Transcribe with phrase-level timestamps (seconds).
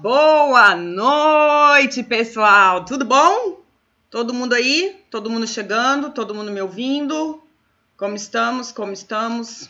[0.00, 2.86] Boa noite, pessoal.
[2.86, 3.60] Tudo bom?
[4.08, 5.04] Todo mundo aí?
[5.10, 6.08] Todo mundo chegando?
[6.08, 7.46] Todo mundo me ouvindo?
[7.98, 8.72] Como estamos?
[8.72, 9.68] Como estamos?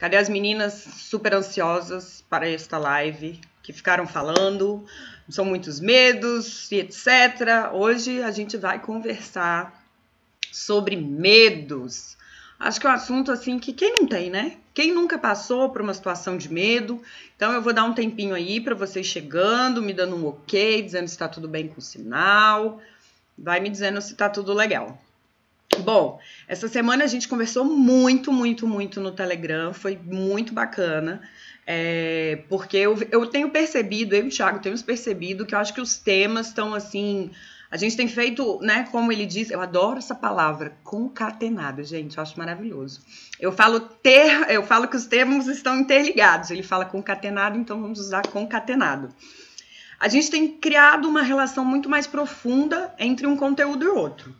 [0.00, 4.84] Cadê as meninas super ansiosas para esta live que ficaram falando?
[5.28, 7.70] São muitos medos e etc.
[7.72, 9.80] Hoje a gente vai conversar
[10.50, 12.16] sobre medos.
[12.58, 14.56] Acho que é um assunto assim que quem não tem, né?
[14.76, 17.00] Quem nunca passou por uma situação de medo?
[17.34, 21.08] Então eu vou dar um tempinho aí para vocês chegando, me dando um ok, dizendo
[21.08, 22.78] se está tudo bem com o sinal.
[23.38, 25.02] Vai me dizendo se está tudo legal.
[25.78, 31.22] Bom, essa semana a gente conversou muito, muito, muito no Telegram, foi muito bacana.
[31.66, 35.72] É, porque eu, eu tenho percebido, eu e o Thiago temos percebido que eu acho
[35.72, 37.30] que os temas estão assim
[37.76, 42.22] a gente tem feito, né, como ele diz, eu adoro essa palavra, concatenado, gente, eu
[42.22, 43.02] acho maravilhoso.
[43.38, 46.50] Eu falo ter, eu falo que os termos estão interligados.
[46.50, 49.10] Ele fala concatenado, então vamos usar concatenado.
[50.00, 54.34] A gente tem criado uma relação muito mais profunda entre um conteúdo e outro.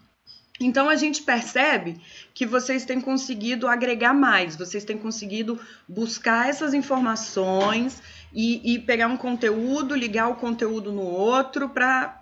[0.58, 2.00] Então a gente percebe
[2.32, 8.00] que vocês têm conseguido agregar mais, vocês têm conseguido buscar essas informações
[8.32, 12.15] e, e pegar um conteúdo, ligar o conteúdo no outro para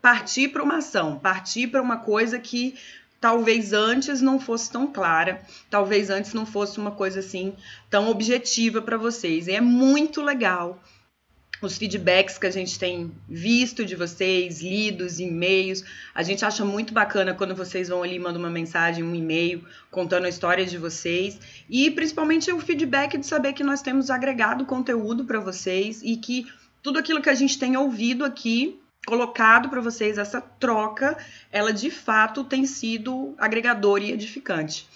[0.00, 2.74] partir para uma ação, partir para uma coisa que
[3.20, 7.54] talvez antes não fosse tão clara, talvez antes não fosse uma coisa assim
[7.90, 9.46] tão objetiva para vocês.
[9.46, 10.82] E é muito legal
[11.60, 15.84] os feedbacks que a gente tem visto de vocês, lidos, e-mails.
[16.14, 20.24] A gente acha muito bacana quando vocês vão ali, mandam uma mensagem, um e-mail, contando
[20.24, 21.38] a história de vocês.
[21.68, 26.46] E principalmente o feedback de saber que nós temos agregado conteúdo para vocês e que
[26.82, 31.16] tudo aquilo que a gente tem ouvido aqui colocado para vocês essa troca,
[31.50, 34.88] ela de fato tem sido agregadora e edificante.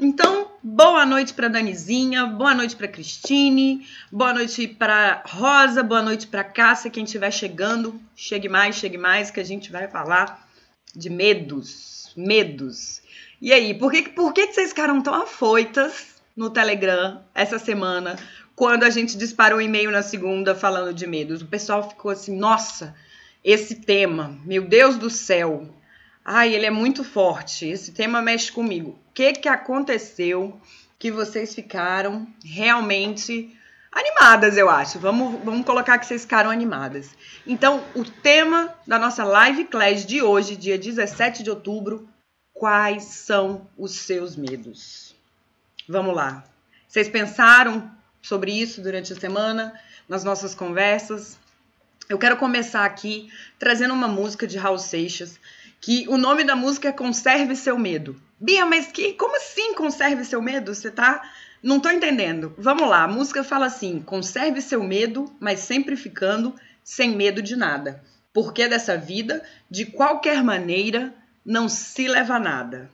[0.00, 6.26] Então, boa noite para Danizinha, boa noite para Cristine, boa noite para Rosa, boa noite
[6.26, 10.48] para Cássia, quem estiver chegando, chegue mais, chegue mais, que a gente vai falar
[10.96, 13.02] de medos, medos.
[13.40, 18.16] E aí, por que, por que vocês ficaram tão afoitas no Telegram essa semana,
[18.56, 21.42] quando a gente disparou um e-mail na segunda falando de medos?
[21.42, 22.94] O pessoal ficou assim, nossa,
[23.44, 24.38] esse tema.
[24.44, 25.68] Meu Deus do céu.
[26.24, 27.66] Ai, ele é muito forte.
[27.66, 28.90] Esse tema mexe comigo.
[28.90, 30.60] O que que aconteceu
[30.98, 33.56] que vocês ficaram realmente
[33.90, 34.98] animadas, eu acho.
[34.98, 37.10] Vamos, vamos colocar que vocês ficaram animadas.
[37.46, 42.08] Então, o tema da nossa live class de hoje, dia 17 de outubro,
[42.54, 45.14] quais são os seus medos?
[45.88, 46.44] Vamos lá.
[46.86, 47.90] Vocês pensaram
[48.22, 51.38] sobre isso durante a semana, nas nossas conversas?
[52.12, 55.40] Eu quero começar aqui trazendo uma música de Raul Seixas,
[55.80, 58.20] que o nome da música é Conserve Seu Medo.
[58.38, 60.74] Bia, mas que, como assim conserve seu medo?
[60.74, 61.22] Você tá.
[61.62, 62.52] Não tô entendendo.
[62.58, 67.56] Vamos lá, a música fala assim: conserve seu medo, mas sempre ficando sem medo de
[67.56, 68.04] nada.
[68.30, 72.90] Porque dessa vida, de qualquer maneira, não se leva nada.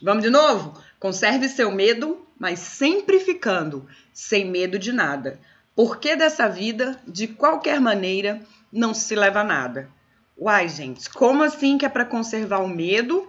[0.00, 0.80] Vamos de novo?
[0.98, 5.38] Conserve seu medo, mas sempre ficando sem medo de nada.
[5.74, 8.40] Porque dessa vida, de qualquer maneira,
[8.72, 9.90] não se leva a nada.
[10.38, 13.28] Uai, gente, como assim que é para conservar o medo,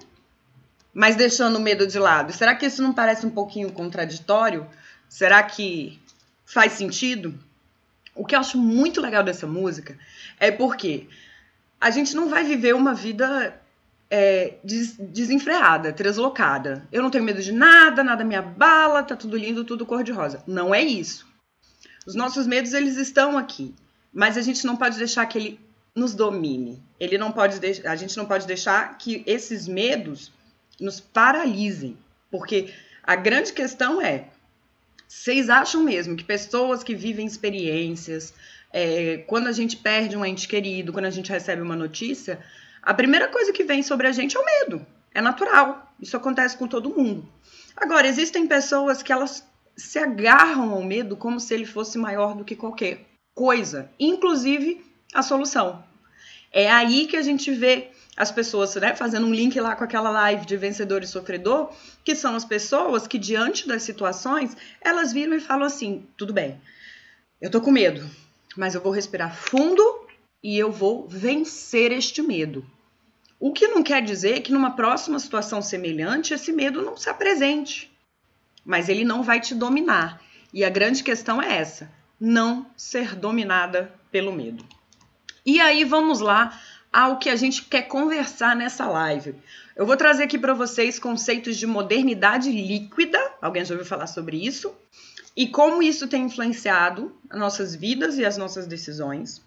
[0.93, 2.31] mas deixando o medo de lado?
[2.31, 4.65] Será que isso não parece um pouquinho contraditório?
[5.09, 5.99] Será que
[6.45, 7.37] faz sentido?
[8.15, 9.97] O que eu acho muito legal dessa música
[10.39, 11.07] é porque
[11.79, 13.59] a gente não vai viver uma vida
[14.09, 16.87] é, des desenfreada, translocada.
[16.91, 20.41] Eu não tenho medo de nada, nada me abala, tá tudo lindo, tudo cor-de-rosa.
[20.47, 21.27] Não é isso.
[22.05, 23.75] Os nossos medos, eles estão aqui
[24.13, 25.59] mas a gente não pode deixar que ele
[25.95, 26.81] nos domine.
[26.99, 30.31] Ele não pode a gente não pode deixar que esses medos
[30.79, 31.97] nos paralisem,
[32.31, 34.27] porque a grande questão é:
[35.07, 38.33] vocês acham mesmo que pessoas que vivem experiências,
[38.71, 42.39] é, quando a gente perde um ente querido, quando a gente recebe uma notícia,
[42.81, 44.85] a primeira coisa que vem sobre a gente é o medo.
[45.13, 45.93] É natural.
[46.01, 47.27] Isso acontece com todo mundo.
[47.75, 52.43] Agora, existem pessoas que elas se agarram ao medo como se ele fosse maior do
[52.43, 54.83] que qualquer coisa, inclusive
[55.13, 55.83] a solução.
[56.51, 60.11] É aí que a gente vê as pessoas, né, fazendo um link lá com aquela
[60.11, 61.71] live de vencedor e sofredor,
[62.03, 66.61] que são as pessoas que diante das situações, elas viram e falam assim: "Tudo bem.
[67.41, 68.07] Eu tô com medo,
[68.55, 70.07] mas eu vou respirar fundo
[70.43, 72.63] e eu vou vencer este medo".
[73.39, 77.91] O que não quer dizer que numa próxima situação semelhante esse medo não se apresente,
[78.63, 80.21] mas ele não vai te dominar.
[80.53, 81.91] E a grande questão é essa:
[82.25, 84.63] não ser dominada pelo medo.
[85.45, 86.57] E aí vamos lá
[86.89, 89.35] ao que a gente quer conversar nessa live.
[89.75, 93.19] Eu vou trazer aqui para vocês conceitos de modernidade líquida.
[93.41, 94.73] Alguém já ouviu falar sobre isso?
[95.35, 99.41] E como isso tem influenciado as nossas vidas e as nossas decisões.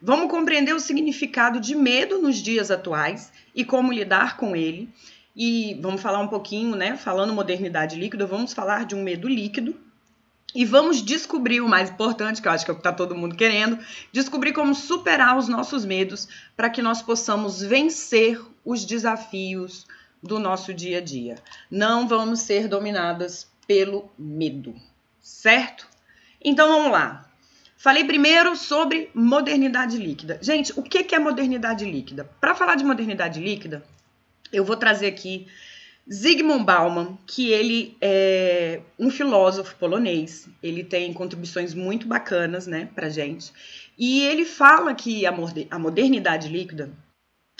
[0.00, 4.88] Vamos compreender o significado de medo nos dias atuais e como lidar com ele.
[5.36, 6.96] E vamos falar um pouquinho, né?
[6.96, 9.76] Falando modernidade líquida, vamos falar de um medo líquido.
[10.54, 13.16] E vamos descobrir o mais importante, que eu acho que é o que está todo
[13.16, 13.78] mundo querendo,
[14.12, 19.86] descobrir como superar os nossos medos para que nós possamos vencer os desafios
[20.22, 21.36] do nosso dia a dia.
[21.70, 24.74] Não vamos ser dominadas pelo medo,
[25.20, 25.88] certo?
[26.40, 27.28] Então vamos lá.
[27.76, 30.38] Falei primeiro sobre modernidade líquida.
[30.40, 32.24] Gente, o que é modernidade líquida?
[32.40, 33.84] Para falar de modernidade líquida,
[34.52, 35.46] eu vou trazer aqui
[36.12, 43.08] Zygmunt Bauman, que ele é um filósofo polonês, ele tem contribuições muito bacanas, né, pra
[43.08, 43.52] gente.
[43.96, 46.90] E ele fala que a modernidade líquida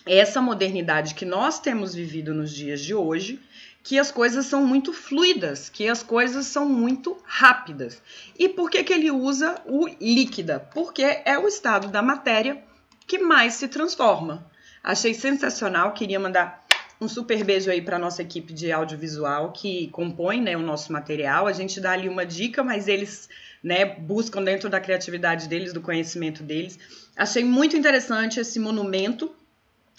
[0.07, 3.41] é essa modernidade que nós temos vivido nos dias de hoje,
[3.83, 8.03] que as coisas são muito fluidas, que as coisas são muito rápidas.
[8.39, 10.61] E por que, que ele usa o líquida?
[10.61, 12.63] Porque é o estado da matéria
[13.07, 14.51] que mais se transforma.
[14.83, 16.64] Achei sensacional, queria mandar
[17.05, 21.47] um super beijo aí para nossa equipe de audiovisual que compõe né, o nosso material.
[21.47, 23.29] A gente dá ali uma dica, mas eles
[23.63, 26.79] né, buscam dentro da criatividade deles, do conhecimento deles.
[27.17, 29.35] Achei muito interessante esse monumento,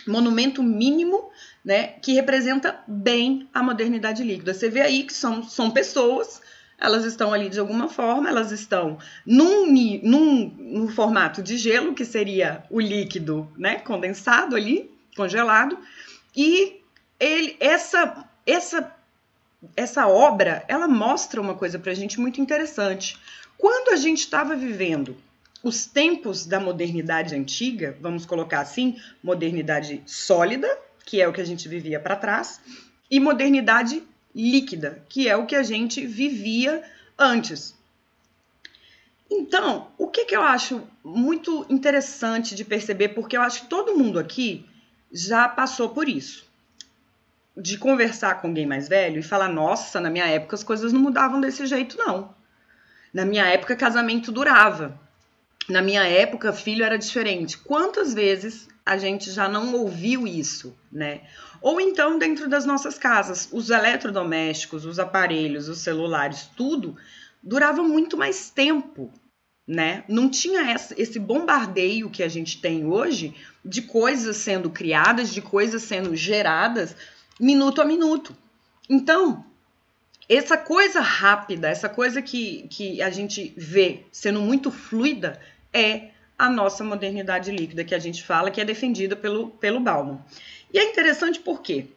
[0.08, 1.30] monumento mínimo,
[1.64, 4.54] né, que representa bem a modernidade líquida.
[4.54, 6.42] Você vê aí que são, são pessoas,
[6.78, 9.68] elas estão ali de alguma forma, elas estão num,
[10.04, 15.78] num, num formato de gelo, que seria o líquido né, condensado ali, congelado,
[16.36, 16.82] e
[17.20, 18.96] ele, essa, essa,
[19.76, 23.18] essa obra, ela mostra uma coisa para a gente muito interessante.
[23.58, 25.16] Quando a gente estava vivendo
[25.64, 30.68] os tempos da modernidade antiga, vamos colocar assim, modernidade sólida,
[31.06, 32.62] que é o que a gente vivia para trás,
[33.10, 34.04] e modernidade
[34.34, 36.84] líquida, que é o que a gente vivia
[37.18, 37.74] antes.
[39.32, 43.98] Então, o que, que eu acho muito interessante de perceber, porque eu acho que todo
[43.98, 44.66] mundo aqui
[45.12, 46.45] já passou por isso
[47.58, 51.00] de conversar com alguém mais velho e falar: nossa, na minha época as coisas não
[51.00, 52.34] mudavam desse jeito, não.
[53.14, 55.00] Na minha época, casamento durava.
[55.70, 57.58] Na minha época, filho era diferente.
[57.58, 61.22] Quantas vezes a gente já não ouviu isso, né?
[61.62, 66.98] Ou então, dentro das nossas casas, os eletrodomésticos, os aparelhos, os celulares, tudo
[67.42, 69.12] durava muito mais tempo,
[69.66, 70.04] né?
[70.10, 75.84] Não tinha esse bombardeio que a gente tem hoje de coisas sendo criadas, de coisas
[75.84, 76.96] sendo geradas
[77.40, 78.36] minuto a minuto.
[78.90, 79.46] Então,
[80.28, 85.40] essa coisa rápida, essa coisa que, que a gente vê sendo muito fluida
[85.74, 90.20] é a nossa modernidade líquida que a gente fala, que é defendida pelo, pelo Bauman.
[90.74, 91.88] E é interessante porque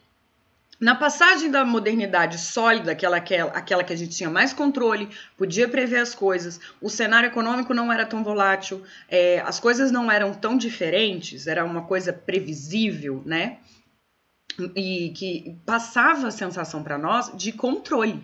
[0.80, 5.66] na passagem da modernidade sólida, aquela, aquela, aquela que a gente tinha mais controle, podia
[5.66, 10.32] prever as coisas, o cenário econômico não era tão volátil, é, as coisas não eram
[10.32, 13.58] tão diferentes, era uma coisa previsível, né?
[14.74, 18.22] E que passava a sensação para nós de controle.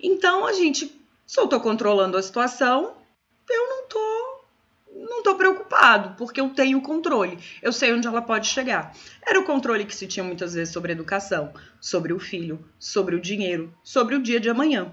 [0.00, 0.86] Então a gente,
[1.26, 2.94] se eu estou controlando a situação,
[3.48, 4.38] eu não tô
[4.90, 7.38] não tô preocupado, porque eu tenho controle.
[7.62, 8.94] Eu sei onde ela pode chegar.
[9.24, 13.14] Era o controle que se tinha muitas vezes sobre a educação, sobre o filho, sobre
[13.14, 14.92] o dinheiro, sobre o dia de amanhã.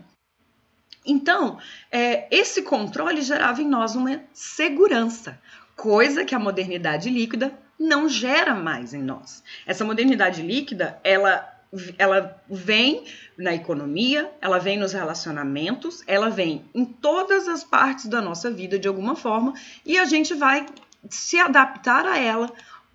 [1.05, 1.59] Então,
[1.91, 5.39] é, esse controle gerava em nós uma segurança,
[5.75, 9.43] coisa que a modernidade líquida não gera mais em nós.
[9.65, 11.51] Essa modernidade líquida, ela
[11.97, 13.03] ela vem
[13.37, 18.79] na economia, ela vem nos relacionamentos, ela vem em todas as partes da nossa vida
[18.79, 19.53] de alguma forma
[19.85, 20.65] e a gente vai
[21.09, 22.49] se adaptar a ela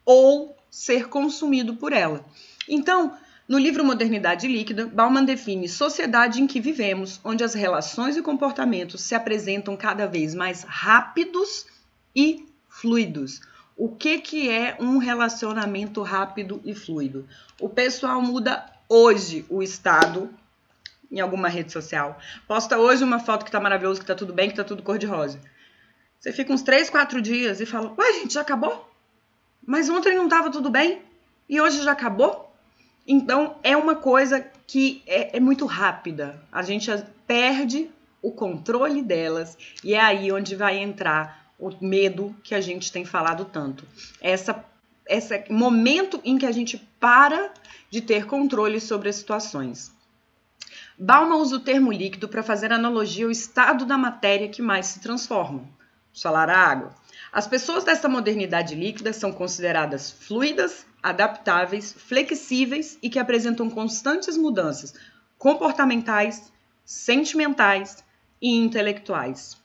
[0.05, 2.25] ou ser consumido por ela.
[2.69, 3.15] Então,
[3.47, 9.03] no livro Modernidade Líquida, Bauman define sociedade em que vivemos, onde as relações e comportamentos
[9.03, 11.67] se apresentam cada vez mais rápidos
[12.15, 13.41] e fluidos,
[13.81, 17.27] o que, que é um relacionamento rápido e fluido?
[17.59, 20.29] O pessoal muda hoje o estado
[21.11, 22.19] em alguma rede social.
[22.47, 25.41] Posta hoje uma foto que tá maravilhoso, que tá tudo bem, que tá tudo cor-de-rosa.
[26.19, 28.87] Você fica uns 3, 4 dias e fala: Ué, gente, já acabou?
[29.67, 31.01] Mas ontem não tava tudo bem?
[31.49, 32.55] E hoje já acabou?
[33.07, 36.39] Então é uma coisa que é, é muito rápida.
[36.53, 36.91] A gente
[37.27, 42.91] perde o controle delas e é aí onde vai entrar o medo que a gente
[42.91, 43.87] tem falado tanto.
[44.21, 44.65] Essa
[45.07, 47.53] esse momento em que a gente para
[47.91, 49.93] de ter controle sobre as situações.
[50.97, 55.01] Bauman usa o termo líquido para fazer analogia ao estado da matéria que mais se
[55.01, 55.69] transforma.
[56.15, 56.95] Falar a água.
[57.33, 64.95] As pessoas dessa modernidade líquida são consideradas fluidas, adaptáveis, flexíveis e que apresentam constantes mudanças
[65.39, 66.53] comportamentais,
[66.85, 68.05] sentimentais
[68.43, 69.60] e intelectuais.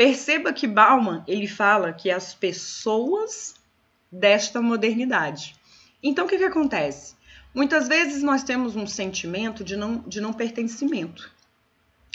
[0.00, 3.54] Perceba que Bauman ele fala que as pessoas
[4.10, 5.54] desta modernidade.
[6.02, 7.14] Então o que, que acontece?
[7.54, 11.30] Muitas vezes nós temos um sentimento de não, de não pertencimento.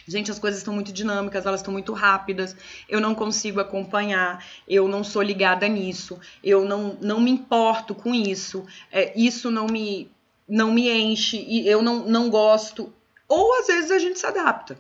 [0.08, 2.56] Gente, as coisas estão muito dinâmicas, elas estão muito rápidas,
[2.90, 8.16] eu não consigo acompanhar, eu não sou ligada nisso, eu não, não me importo com
[8.16, 10.10] isso, é, isso não me,
[10.50, 12.92] não me enche, e eu não, não gosto.
[13.28, 14.76] Ou às vezes a gente se adapta.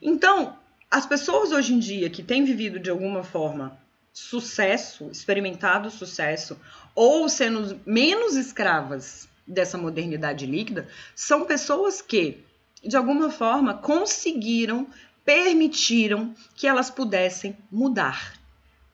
[0.00, 0.56] Então,
[0.94, 3.76] as pessoas hoje em dia que têm vivido de alguma forma
[4.12, 6.56] sucesso, experimentado sucesso,
[6.94, 10.86] ou sendo menos escravas dessa modernidade líquida,
[11.16, 12.44] são pessoas que
[12.86, 14.86] de alguma forma, conseguiram,
[15.24, 18.34] permitiram que elas pudessem mudar.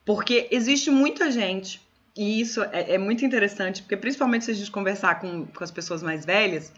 [0.05, 1.81] Porque existe muita gente,
[2.17, 5.71] e isso é, é muito interessante, porque principalmente se a gente conversar com, com as
[5.71, 6.73] pessoas mais velhas,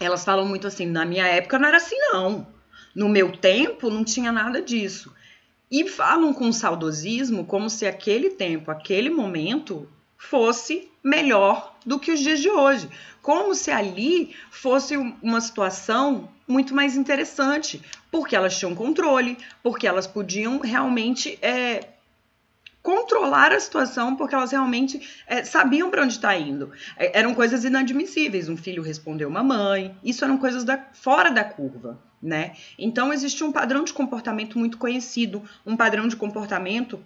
[0.00, 2.55] elas falam muito assim: na minha época não era assim, não.
[2.96, 5.14] No meu tempo não tinha nada disso.
[5.70, 9.86] E falam com saudosismo como se aquele tempo, aquele momento
[10.16, 12.88] fosse melhor do que os dias de hoje.
[13.20, 20.06] Como se ali fosse uma situação muito mais interessante, porque elas tinham controle, porque elas
[20.06, 21.88] podiam realmente é,
[22.82, 26.72] controlar a situação, porque elas realmente é, sabiam para onde está indo.
[26.96, 28.48] É, eram coisas inadmissíveis.
[28.48, 32.00] Um filho respondeu uma mãe, isso eram coisas da, fora da curva.
[32.26, 32.56] Né?
[32.76, 37.00] Então existe um padrão de comportamento muito conhecido, um padrão de comportamento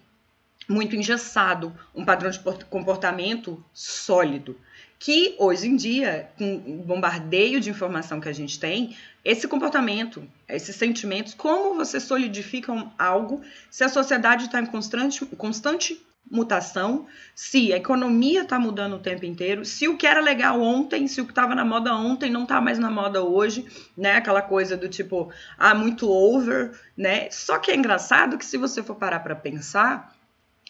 [0.67, 4.57] muito engessado, um padrão de comportamento sólido.
[4.99, 10.27] Que hoje em dia, com o bombardeio de informação que a gente tem, esse comportamento,
[10.49, 17.73] esses sentimentos, como você solidifica algo se a sociedade está em constante, constante mutação, se
[17.73, 21.25] a economia está mudando o tempo inteiro, se o que era legal ontem, se o
[21.25, 24.17] que estava na moda ontem não está mais na moda hoje, né?
[24.17, 27.29] Aquela coisa do tipo, ah, muito over, né?
[27.31, 30.15] Só que é engraçado que se você for parar para pensar,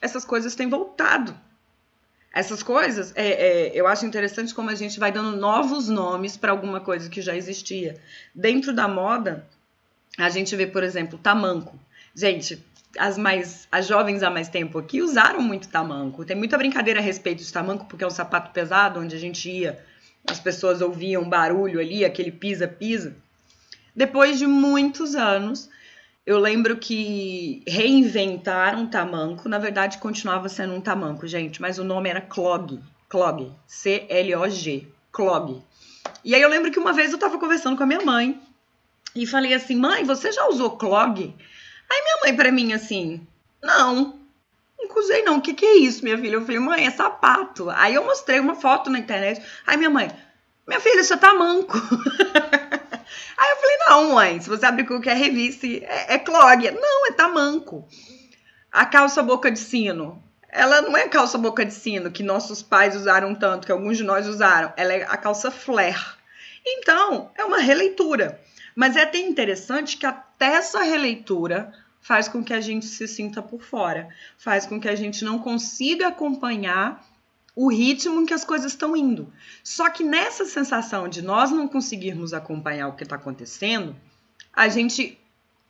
[0.00, 1.38] essas coisas têm voltado.
[2.33, 6.52] Essas coisas, é, é, eu acho interessante como a gente vai dando novos nomes para
[6.52, 8.00] alguma coisa que já existia.
[8.35, 9.47] Dentro da moda,
[10.16, 11.78] a gente vê, por exemplo, tamanco.
[12.14, 12.64] Gente,
[12.99, 16.25] as mais as jovens há mais tempo aqui usaram muito tamanco.
[16.25, 19.50] Tem muita brincadeira a respeito de tamanco, porque é um sapato pesado, onde a gente
[19.50, 19.85] ia,
[20.26, 23.16] as pessoas ouviam barulho ali, aquele pisa-pisa.
[23.94, 25.68] Depois de muitos anos,
[26.25, 32.09] eu lembro que reinventaram tamanco, na verdade continuava sendo um tamanco, gente, mas o nome
[32.09, 35.62] era clog, clog, C-L-O-G, clog.
[36.25, 38.40] E aí eu lembro que uma vez eu tava conversando com a minha mãe
[39.14, 41.35] e falei assim, mãe, você já usou clog?
[41.90, 43.26] Aí minha mãe para mim assim,
[43.62, 44.18] não,
[44.78, 46.35] nunca usei não, o que que é isso, minha filha?
[46.35, 47.68] Eu falei, mãe, é sapato.
[47.70, 50.11] Aí eu mostrei uma foto na internet, aí minha mãe,
[50.66, 51.76] minha filha, isso é tamanco.
[53.37, 56.70] Aí eu falei, não, mãe, se você abrir qualquer revista, é, é clog.
[56.70, 57.88] Não, é tamanco.
[58.70, 62.94] A calça boca de sino, ela não é calça boca de sino que nossos pais
[62.94, 64.73] usaram tanto, que alguns de nós usaram.
[64.76, 65.97] Ela é a calça flare.
[66.64, 68.38] Então, é uma releitura.
[68.75, 73.43] Mas é até interessante que até essa releitura faz com que a gente se sinta
[73.43, 74.09] por fora,
[74.39, 77.07] faz com que a gente não consiga acompanhar
[77.55, 79.33] o ritmo em que as coisas estão indo.
[79.62, 83.95] Só que nessa sensação de nós não conseguirmos acompanhar o que está acontecendo,
[84.53, 85.19] a gente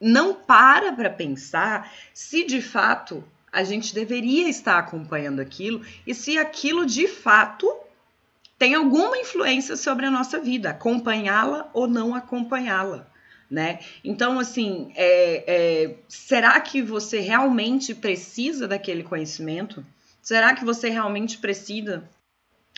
[0.00, 6.38] não para para pensar se de fato a gente deveria estar acompanhando aquilo e se
[6.38, 7.68] aquilo de fato
[8.60, 13.06] tem alguma influência sobre a nossa vida, acompanhá-la ou não acompanhá-la.
[13.50, 13.78] Né?
[14.04, 19.82] Então, assim, é, é, será que você realmente precisa daquele conhecimento?
[20.20, 22.06] Será que você realmente precisa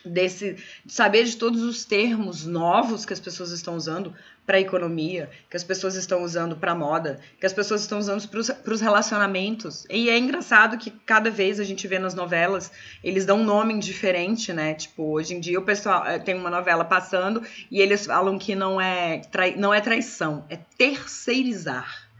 [0.04, 0.56] desse
[0.87, 5.62] saber de todos os termos novos que as pessoas estão usando para economia, que as
[5.62, 9.87] pessoas estão usando para moda, que as pessoas estão usando para os relacionamentos.
[9.88, 12.71] E é engraçado que cada vez a gente vê nas novelas,
[13.04, 14.75] eles dão um nome diferente, né?
[14.75, 18.54] Tipo, hoje em dia o pessoal eh, tem uma novela passando e eles falam que
[18.54, 22.11] não é, trai, não é traição, é terceirizar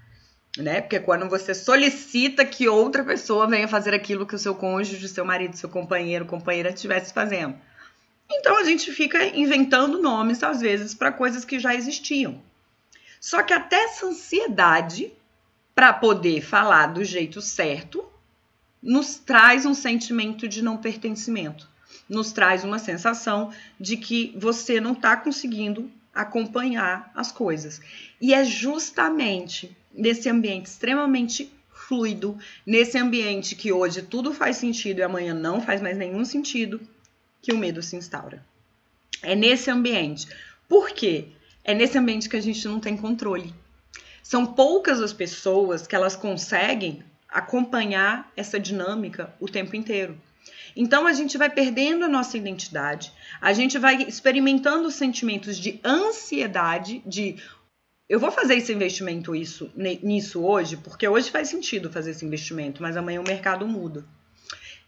[0.59, 0.83] né?
[0.83, 5.25] Porque quando você solicita que outra pessoa venha fazer aquilo que o seu cônjuge, seu
[5.25, 7.57] marido, seu companheiro, companheira estivesse fazendo.
[8.31, 12.41] Então a gente fica inventando nomes às vezes para coisas que já existiam.
[13.21, 15.13] Só que até essa ansiedade
[15.75, 18.05] para poder falar do jeito certo
[18.83, 21.69] nos traz um sentimento de não pertencimento,
[22.09, 27.81] nos traz uma sensação de que você não está conseguindo acompanhar as coisas.
[28.21, 35.03] E é justamente nesse ambiente extremamente fluido, nesse ambiente que hoje tudo faz sentido e
[35.03, 36.81] amanhã não faz mais nenhum sentido,
[37.43, 38.43] que o medo se instaura.
[39.21, 40.29] É nesse ambiente.
[40.69, 41.29] Por quê?
[41.65, 43.53] É nesse ambiente que a gente não tem controle.
[44.23, 50.19] São poucas as pessoas que elas conseguem acompanhar essa dinâmica o tempo inteiro.
[50.75, 57.03] Então a gente vai perdendo a nossa identidade, a gente vai experimentando sentimentos de ansiedade,
[57.07, 57.37] de
[58.09, 62.83] eu vou fazer esse investimento isso, nisso hoje, porque hoje faz sentido fazer esse investimento,
[62.83, 64.05] mas amanhã o mercado muda.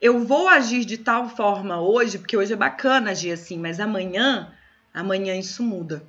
[0.04, 4.52] Eu vou agir de tal forma hoje, porque hoje é bacana agir assim, mas amanhã,
[4.92, 6.04] amanhã isso muda.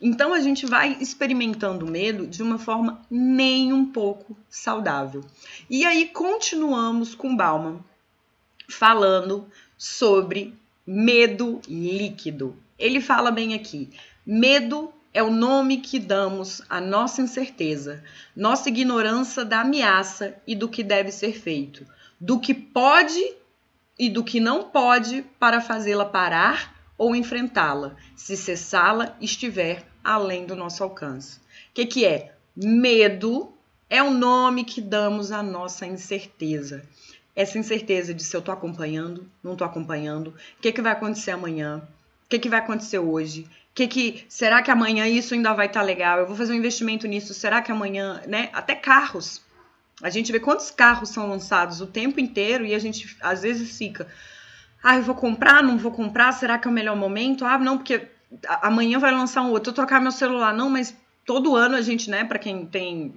[0.00, 5.22] Então a gente vai experimentando medo de uma forma nem um pouco saudável.
[5.68, 7.84] E aí continuamos com Bauman
[8.66, 9.46] falando
[9.76, 10.54] sobre
[10.86, 12.56] medo líquido.
[12.78, 13.90] Ele fala bem aqui:
[14.24, 18.02] medo é o nome que damos à nossa incerteza,
[18.34, 21.86] nossa ignorância da ameaça e do que deve ser feito,
[22.24, 23.22] do que pode
[23.98, 30.56] e do que não pode para fazê-la parar ou enfrentá-la, se cessá-la estiver além do
[30.56, 31.38] nosso alcance.
[31.38, 32.34] O que, que é?
[32.56, 33.52] Medo
[33.90, 36.82] é o nome que damos à nossa incerteza
[37.36, 41.32] essa incerteza de se eu tô acompanhando, não tô acompanhando, o que, que vai acontecer
[41.32, 41.82] amanhã,
[42.24, 45.80] o que, que vai acontecer hoje, que que será que amanhã isso ainda vai estar
[45.80, 46.20] tá legal?
[46.20, 48.50] Eu vou fazer um investimento nisso, será que amanhã, né?
[48.52, 49.42] Até carros.
[50.04, 53.78] A gente vê quantos carros são lançados o tempo inteiro e a gente às vezes
[53.78, 54.06] fica,
[54.82, 57.42] ah, eu vou comprar, não vou comprar, será que é o melhor momento?
[57.42, 58.06] Ah, não, porque
[58.60, 60.94] amanhã vai lançar um outro, eu trocar meu celular, não, mas
[61.24, 63.14] todo ano a gente, né, para quem tem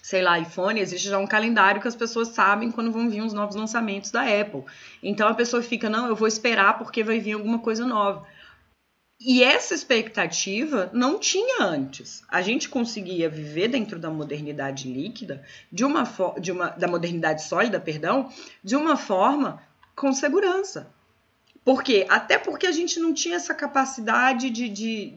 [0.00, 3.32] sei lá, iPhone, existe já um calendário que as pessoas sabem quando vão vir os
[3.32, 4.62] novos lançamentos da Apple.
[5.02, 8.24] Então a pessoa fica, não, eu vou esperar porque vai vir alguma coisa nova.
[9.20, 12.22] E essa expectativa não tinha antes.
[12.28, 16.02] A gente conseguia viver dentro da modernidade líquida, de uma,
[16.40, 18.30] de uma da modernidade sólida, perdão,
[18.62, 19.62] de uma forma
[19.94, 20.92] com segurança.
[21.64, 22.06] Por quê?
[22.10, 25.14] Até porque a gente não tinha essa capacidade de, de,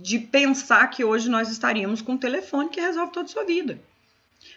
[0.00, 3.78] de pensar que hoje nós estaríamos com um telefone que resolve toda a sua vida.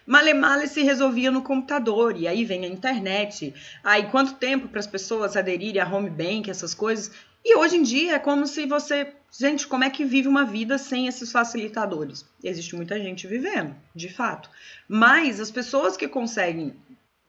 [0.06, 3.54] Malemale se resolvia no computador, e aí vem a internet.
[3.84, 7.12] Aí quanto tempo para as pessoas aderirem a home bank, essas coisas.
[7.46, 9.14] E hoje em dia é como se você.
[9.32, 12.26] Gente, como é que vive uma vida sem esses facilitadores?
[12.44, 14.50] Existe muita gente vivendo, de fato.
[14.88, 16.74] Mas as pessoas que conseguem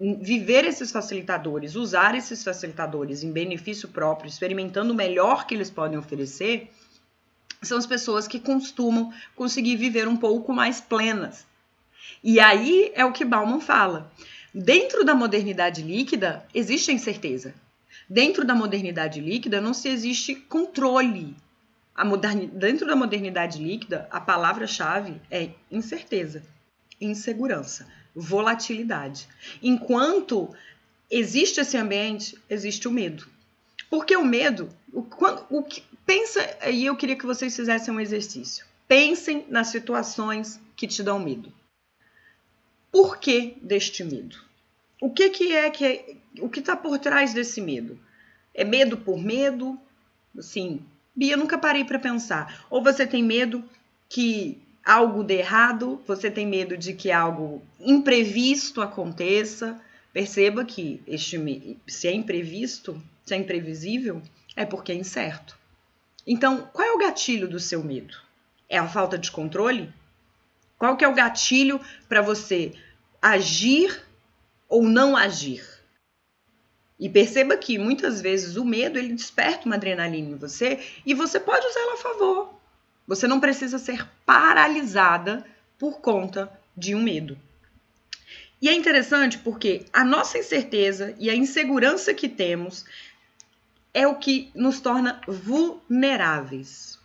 [0.00, 5.98] viver esses facilitadores, usar esses facilitadores em benefício próprio, experimentando o melhor que eles podem
[5.98, 6.70] oferecer,
[7.62, 11.46] são as pessoas que costumam conseguir viver um pouco mais plenas,
[12.22, 14.12] e aí é o que Bauman fala.
[14.54, 17.54] Dentro da modernidade líquida, existe a incerteza.
[18.08, 21.36] Dentro da modernidade líquida, não se existe controle.
[22.52, 26.42] Dentro da modernidade líquida, a palavra-chave é incerteza,
[27.00, 29.26] insegurança, volatilidade.
[29.62, 30.54] Enquanto
[31.10, 33.26] existe esse ambiente, existe o medo.
[33.88, 35.06] Porque o medo, o,
[35.50, 36.40] o que pensa,
[36.70, 38.66] e eu queria que vocês fizessem um exercício.
[38.86, 41.52] Pensem nas situações que te dão medo
[42.96, 44.45] porquê deste medo.
[45.00, 47.98] O que, que é que é, o que está por trás desse medo?
[48.54, 49.78] É medo por medo?
[50.38, 50.80] Assim,
[51.14, 52.64] Bia, nunca parei para pensar.
[52.70, 53.64] Ou você tem medo
[54.08, 59.80] que algo dê errado, você tem medo de que algo imprevisto aconteça.
[60.12, 64.22] Perceba que este, se é imprevisto, se é imprevisível,
[64.54, 65.58] é porque é incerto.
[66.26, 68.16] Então, qual é o gatilho do seu medo?
[68.68, 69.92] É a falta de controle?
[70.78, 72.72] Qual que é o gatilho para você
[73.20, 74.05] agir
[74.68, 75.64] ou não agir.
[76.98, 81.38] E perceba que muitas vezes o medo ele desperta uma adrenalina em você e você
[81.38, 82.54] pode usá-la a favor.
[83.06, 85.44] Você não precisa ser paralisada
[85.78, 87.38] por conta de um medo.
[88.60, 92.86] E é interessante porque a nossa incerteza e a insegurança que temos
[93.92, 96.98] é o que nos torna vulneráveis.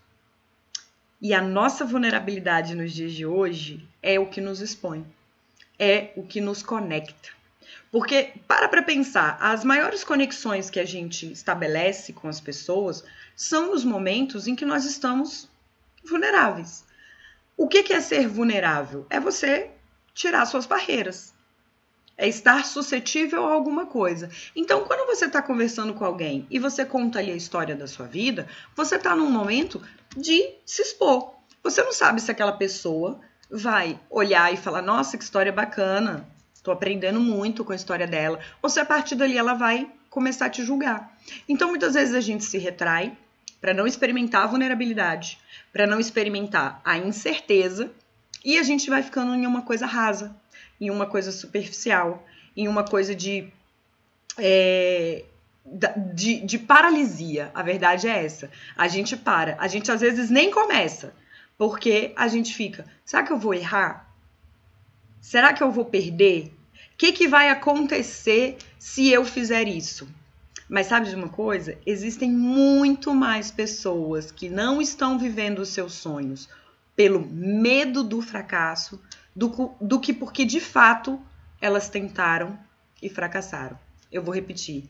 [1.22, 5.06] E a nossa vulnerabilidade nos dias de hoje é o que nos expõe
[5.82, 7.30] é o que nos conecta.
[7.92, 13.04] Porque, para para pensar, as maiores conexões que a gente estabelece com as pessoas
[13.36, 15.50] são nos momentos em que nós estamos
[16.04, 16.86] vulneráveis.
[17.58, 19.06] O que é ser vulnerável?
[19.10, 19.70] É você
[20.14, 21.34] tirar suas barreiras.
[22.18, 24.30] É estar suscetível a alguma coisa.
[24.56, 28.06] Então, quando você está conversando com alguém e você conta ali a história da sua
[28.06, 29.82] vida, você está num momento
[30.16, 31.34] de se expor.
[31.64, 36.28] Você não sabe se aquela pessoa vai olhar e falar: nossa, que história bacana,
[36.62, 38.40] estou aprendendo muito com a história dela.
[38.62, 41.18] Ou se a partir dali ela vai começar a te julgar.
[41.50, 43.18] Então, muitas vezes a gente se retrai
[43.60, 45.40] para não experimentar a vulnerabilidade,
[45.74, 47.92] para não experimentar a incerteza,
[48.44, 50.36] e a gente vai ficando em uma coisa rasa,
[50.80, 53.48] em uma coisa superficial, em uma coisa de.
[54.38, 55.26] É,
[56.14, 57.52] de, de paralisia.
[57.54, 58.50] A verdade é essa.
[58.76, 59.56] A gente para.
[59.60, 61.14] A gente às vezes nem começa.
[61.58, 64.11] Porque a gente fica, será que eu vou errar?
[65.22, 66.52] Será que eu vou perder?
[66.94, 70.08] O que, que vai acontecer se eu fizer isso?
[70.68, 71.78] Mas sabe de uma coisa?
[71.86, 76.50] Existem muito mais pessoas que não estão vivendo os seus sonhos
[76.96, 79.00] pelo medo do fracasso
[79.36, 81.20] do, do que porque de fato
[81.62, 82.58] elas tentaram
[83.02, 83.78] e fracassaram.
[84.12, 84.86] Eu vou repetir.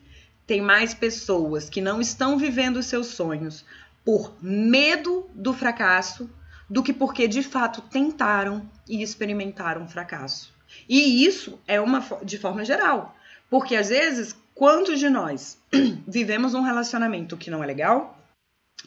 [0.46, 3.64] Tem mais pessoas que não estão vivendo os seus sonhos
[4.04, 6.28] por medo do fracasso
[6.72, 10.54] do que porque de fato tentaram e experimentaram fracasso.
[10.88, 13.14] E isso é uma de forma geral,
[13.50, 15.58] porque às vezes quantos de nós
[16.08, 18.18] vivemos um relacionamento que não é legal,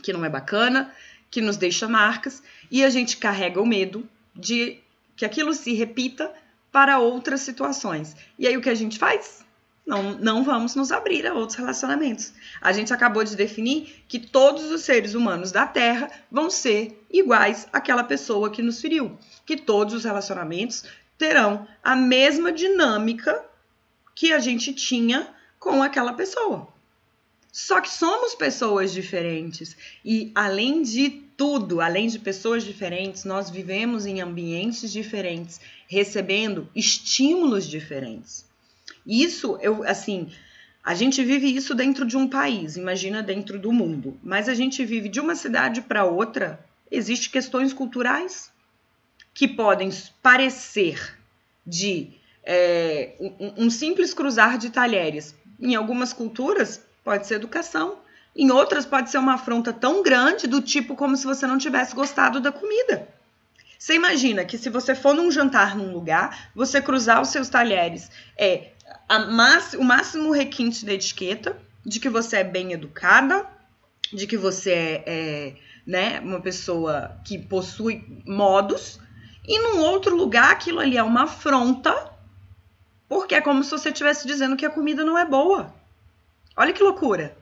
[0.01, 0.91] que não é bacana,
[1.29, 4.79] que nos deixa marcas e a gente carrega o medo de
[5.15, 6.33] que aquilo se repita
[6.71, 8.15] para outras situações.
[8.39, 9.44] E aí o que a gente faz?
[9.85, 12.33] Não, não vamos nos abrir a outros relacionamentos.
[12.59, 17.67] A gente acabou de definir que todos os seres humanos da Terra vão ser iguais
[17.71, 20.83] àquela pessoa que nos feriu, que todos os relacionamentos
[21.17, 23.45] terão a mesma dinâmica
[24.15, 25.27] que a gente tinha
[25.59, 26.67] com aquela pessoa.
[27.51, 34.05] Só que somos pessoas diferentes e, além de tudo, além de pessoas diferentes, nós vivemos
[34.05, 38.45] em ambientes diferentes, recebendo estímulos diferentes.
[39.05, 40.31] Isso, eu, assim,
[40.83, 44.19] a gente vive isso dentro de um país, imagina dentro do mundo.
[44.23, 48.51] Mas a gente vive de uma cidade para outra, existem questões culturais
[49.33, 49.89] que podem
[50.21, 51.17] parecer
[51.65, 55.35] de é, um, um simples cruzar de talheres.
[55.59, 57.99] Em algumas culturas, pode ser educação.
[58.35, 61.95] Em outras, pode ser uma afronta tão grande do tipo como se você não tivesse
[61.95, 63.07] gostado da comida.
[63.77, 68.09] Você imagina que se você for num jantar num lugar, você cruzar os seus talheres
[68.37, 68.71] é
[69.77, 73.47] o máximo requinte da etiqueta, de que você é bem educada,
[74.11, 78.99] de que você é, é né, uma pessoa que possui modos,
[79.47, 82.11] e num outro lugar aquilo ali é uma afronta,
[83.07, 85.73] porque é como se você estivesse dizendo que a comida não é boa.
[86.57, 87.37] Olha que loucura.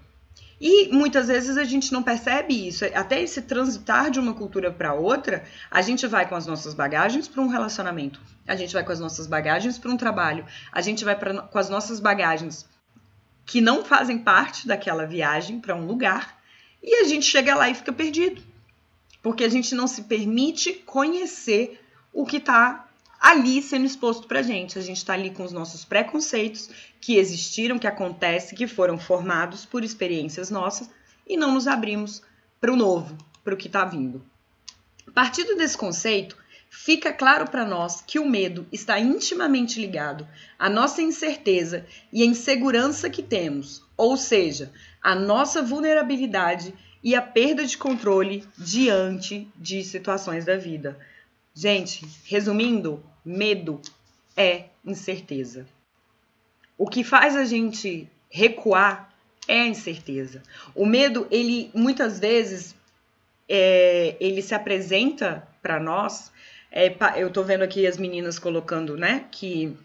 [0.65, 2.85] E muitas vezes a gente não percebe isso.
[2.95, 7.27] Até esse transitar de uma cultura para outra, a gente vai com as nossas bagagens
[7.27, 11.03] para um relacionamento, a gente vai com as nossas bagagens para um trabalho, a gente
[11.03, 12.65] vai pra, com as nossas bagagens
[13.45, 16.41] que não fazem parte daquela viagem para um lugar
[16.81, 18.41] e a gente chega lá e fica perdido.
[19.21, 21.77] Porque a gente não se permite conhecer
[22.13, 22.87] o que está
[23.23, 24.77] ali sendo exposto para a gente.
[24.77, 29.65] A gente está ali com os nossos preconceitos que existiram, que acontecem, que foram formados
[29.65, 30.89] por experiências nossas
[31.25, 32.21] e não nos abrimos
[32.59, 34.21] para o novo, para o que está vindo.
[35.13, 36.37] Partindo desse conceito,
[36.69, 40.27] fica claro para nós que o medo está intimamente ligado
[40.59, 44.69] à nossa incerteza e à insegurança que temos, ou seja,
[45.01, 50.99] à nossa vulnerabilidade e à perda de controle diante de situações da vida.
[51.53, 53.81] Gente, resumindo, medo
[54.35, 55.65] é incerteza.
[56.77, 59.13] O que faz a gente recuar
[59.47, 60.41] é a incerteza.
[60.73, 62.75] O medo, ele muitas vezes
[63.47, 66.31] é, ele se apresenta para nós.
[66.71, 69.77] É, eu tô vendo aqui as meninas colocando, né, que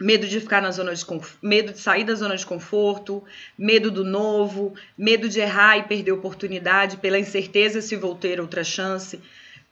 [0.00, 1.04] medo de ficar na zona de
[1.42, 3.22] medo de sair da zona de conforto,
[3.56, 8.64] medo do novo, medo de errar e perder oportunidade pela incerteza se vou ter outra
[8.64, 9.20] chance.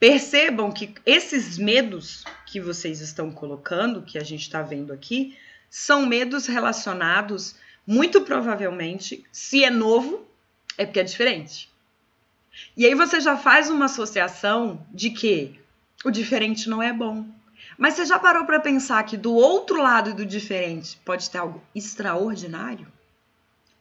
[0.00, 5.36] Percebam que esses medos que vocês estão colocando, que a gente está vendo aqui,
[5.68, 7.54] são medos relacionados,
[7.86, 10.26] muito provavelmente, se é novo,
[10.78, 11.70] é porque é diferente.
[12.74, 15.60] E aí você já faz uma associação de que
[16.02, 17.26] o diferente não é bom.
[17.76, 21.62] Mas você já parou para pensar que do outro lado do diferente pode ter algo
[21.74, 22.90] extraordinário?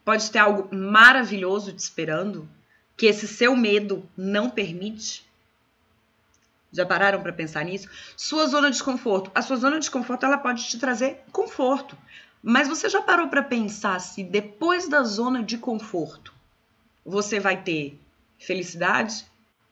[0.04, 2.46] Pode ter algo maravilhoso te esperando
[2.94, 5.29] que esse seu medo não permite?
[6.72, 7.88] Já pararam para pensar nisso?
[8.16, 9.30] Sua zona de conforto.
[9.34, 11.96] A sua zona de conforto ela pode te trazer conforto.
[12.42, 16.32] Mas você já parou para pensar se depois da zona de conforto
[17.04, 17.98] você vai ter
[18.38, 19.26] felicidade,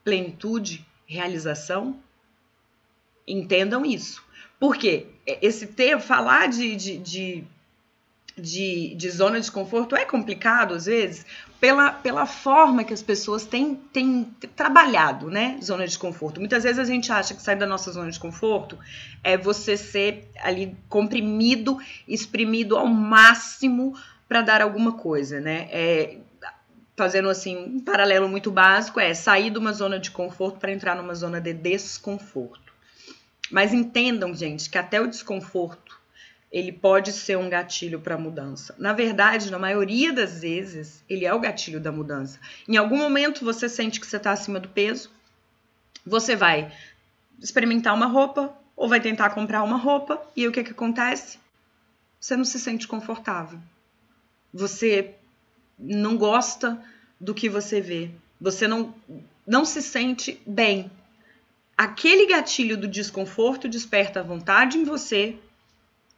[0.05, 1.99] plenitude, realização?
[3.27, 4.23] Entendam isso.
[4.59, 7.45] Porque esse ter, falar de, de, de
[8.41, 11.27] de, de zona de conforto é complicado às vezes
[11.61, 14.25] pela, pela forma que as pessoas têm, têm
[14.55, 15.59] trabalhado, né?
[15.63, 16.39] Zona de conforto.
[16.39, 18.79] Muitas vezes a gente acha que sair da nossa zona de conforto
[19.25, 23.99] é você ser ali comprimido, exprimido ao máximo
[24.29, 25.69] para dar alguma coisa, né?
[25.73, 26.19] É,
[26.97, 30.95] fazendo assim um paralelo muito básico é sair de uma zona de conforto para entrar
[30.95, 32.73] numa zona de desconforto.
[33.51, 35.98] Mas entendam, gente, que até o desconforto
[36.51, 38.75] ele pode ser um gatilho para a mudança.
[38.79, 42.41] Na verdade, na maioria das vezes, ele é o gatilho da mudança.
[42.67, 45.11] Em algum momento você sente que você está acima do peso,
[46.07, 46.73] você vai
[47.41, 51.39] experimentar uma roupa ou vai tentar comprar uma roupa e o que que acontece?
[52.19, 53.59] Você não se sente confortável.
[54.53, 55.15] Você
[55.79, 56.83] não gosta
[57.21, 58.11] do que você vê.
[58.41, 58.95] Você não
[59.47, 60.91] não se sente bem.
[61.77, 65.39] Aquele gatilho do desconforto desperta a vontade em você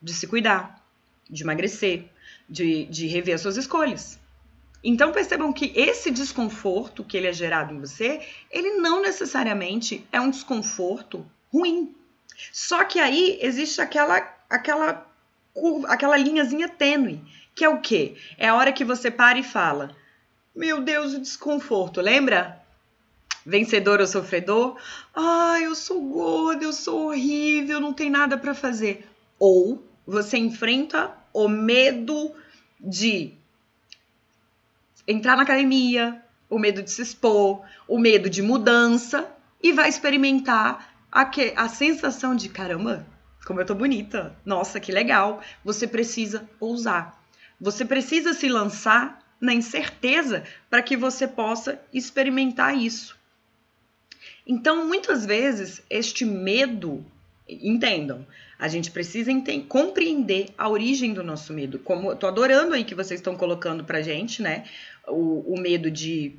[0.01, 0.83] de se cuidar,
[1.29, 2.05] de emagrecer,
[2.49, 4.19] de, de rever as suas escolhas.
[4.83, 10.21] Então percebam que esse desconforto que ele é gerado em você, ele não necessariamente é
[10.21, 11.95] um desconforto ruim.
[12.53, 15.07] Só que aí existe aquela aquela
[15.53, 17.23] curva, aquela linhazinha tênue,
[17.55, 18.17] que é o quê?
[18.39, 19.95] É a hora que você para e fala:
[20.57, 22.01] "Meu Deus, o desconforto".
[22.01, 22.59] Lembra?
[23.45, 24.79] Vencedor ou sofredor?
[25.15, 29.07] Ai, eu sou gorda, eu sou horrível, não tem nada para fazer.
[29.39, 32.35] Ou você enfrenta o medo
[32.81, 33.33] de
[35.07, 39.31] entrar na academia, o medo de se expor, o medo de mudança
[39.63, 43.07] e vai experimentar a, que, a sensação de caramba,
[43.47, 45.43] como eu tô bonita, nossa, que legal.
[45.65, 47.23] Você precisa ousar.
[47.61, 53.17] Você precisa se lançar na incerteza para que você possa experimentar isso.
[54.45, 57.05] Então, muitas vezes, este medo,
[57.63, 58.27] entendam,
[58.59, 59.31] a gente precisa
[59.69, 61.79] compreender a origem do nosso medo.
[61.79, 64.65] Como tô adorando aí que vocês estão colocando pra gente, né?
[65.09, 66.37] O, o medo de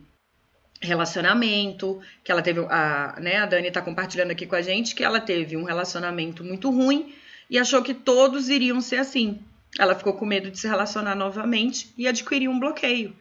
[0.82, 5.04] relacionamento, que ela teve a, né, a Dani tá compartilhando aqui com a gente que
[5.04, 7.14] ela teve um relacionamento muito ruim
[7.50, 9.40] e achou que todos iriam ser assim.
[9.78, 13.16] Ela ficou com medo de se relacionar novamente e adquiriu um bloqueio.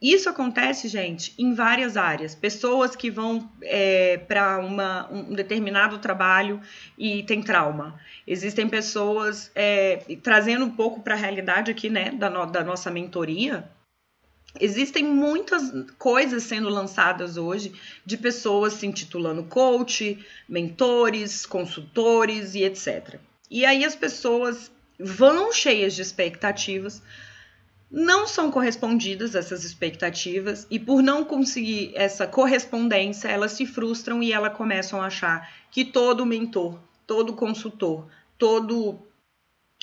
[0.00, 2.34] Isso acontece, gente, em várias áreas.
[2.34, 6.60] Pessoas que vão é, para um determinado trabalho
[6.98, 7.98] e tem trauma.
[8.26, 12.90] Existem pessoas, é, trazendo um pouco para a realidade aqui, né, da, no, da nossa
[12.90, 13.68] mentoria,
[14.60, 17.72] Existem muitas coisas sendo lançadas hoje
[18.06, 23.18] de pessoas se intitulando coach, mentores, consultores e etc.
[23.50, 27.02] E aí as pessoas vão cheias de expectativas,
[27.96, 34.32] não são correspondidas essas expectativas e por não conseguir essa correspondência, elas se frustram e
[34.32, 36.76] elas começam a achar que todo mentor,
[37.06, 38.98] todo consultor, todo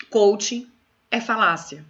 [0.10, 0.70] coaching
[1.10, 1.86] é falácia.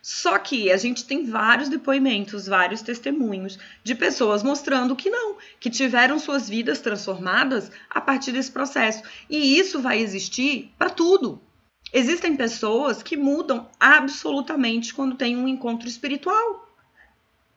[0.00, 5.68] Só que a gente tem vários depoimentos, vários testemunhos de pessoas mostrando que não, que
[5.68, 9.02] tiveram suas vidas transformadas a partir desse processo.
[9.28, 11.42] E isso vai existir para tudo.
[11.92, 16.68] Existem pessoas que mudam absolutamente quando tem um encontro espiritual.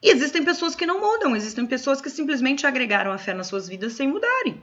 [0.01, 3.69] E existem pessoas que não mudam, existem pessoas que simplesmente agregaram a fé nas suas
[3.69, 4.61] vidas sem mudarem.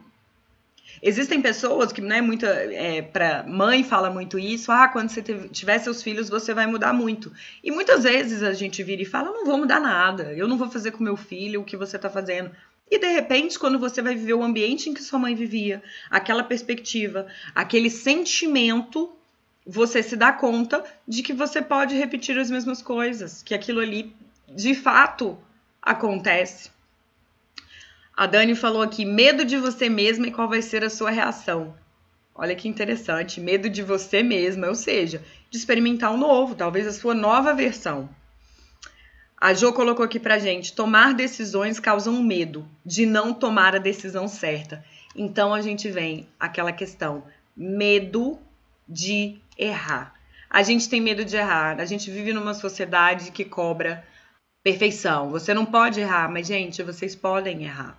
[1.02, 5.78] Existem pessoas que, né, muita, é, para mãe fala muito isso, ah, quando você tiver
[5.78, 7.33] seus filhos você vai mudar muito.
[7.64, 10.68] E muitas vezes a gente vira e fala, não vou mudar nada, eu não vou
[10.68, 12.50] fazer com meu filho o que você está fazendo.
[12.90, 16.42] E de repente, quando você vai viver o ambiente em que sua mãe vivia, aquela
[16.42, 19.11] perspectiva, aquele sentimento
[19.70, 24.12] você se dá conta de que você pode repetir as mesmas coisas, que aquilo ali
[24.48, 25.38] de fato
[25.80, 26.70] acontece.
[28.16, 31.72] A Dani falou aqui: medo de você mesma e qual vai ser a sua reação.
[32.35, 36.87] Olha que interessante, medo de você mesma, ou seja, de experimentar o um novo, talvez
[36.88, 38.09] a sua nova versão.
[39.40, 44.26] A Jo colocou aqui pra gente: tomar decisões causam medo de não tomar a decisão
[44.26, 44.85] certa.
[45.14, 47.22] Então a gente vem aquela questão:
[47.56, 48.37] medo
[48.90, 50.12] de errar.
[50.50, 51.81] A gente tem medo de errar.
[51.81, 54.05] A gente vive numa sociedade que cobra
[54.64, 55.31] perfeição.
[55.31, 57.96] Você não pode errar, mas, gente, vocês podem errar.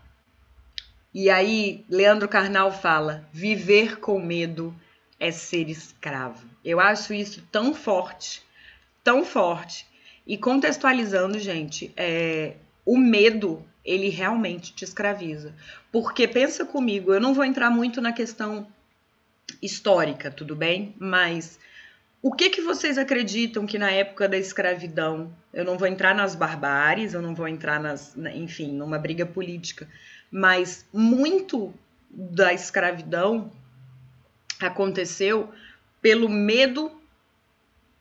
[1.14, 4.76] E aí, Leandro Carnal fala: viver com medo
[5.18, 6.46] é ser escravo.
[6.64, 8.44] Eu acho isso tão forte,
[9.04, 9.86] tão forte.
[10.28, 15.54] E contextualizando, gente, é, o medo ele realmente te escraviza.
[15.92, 18.68] Porque pensa comigo, eu não vou entrar muito na questão
[19.62, 20.96] histórica, tudo bem?
[21.00, 21.60] Mas
[22.22, 26.36] o que que vocês acreditam que na época da escravidão, eu não vou entrar nas
[26.36, 29.88] barbáries, eu não vou entrar nas, enfim, numa briga política,
[30.32, 31.74] mas muito
[32.10, 33.52] da escravidão
[34.60, 35.52] aconteceu
[36.02, 36.92] pelo medo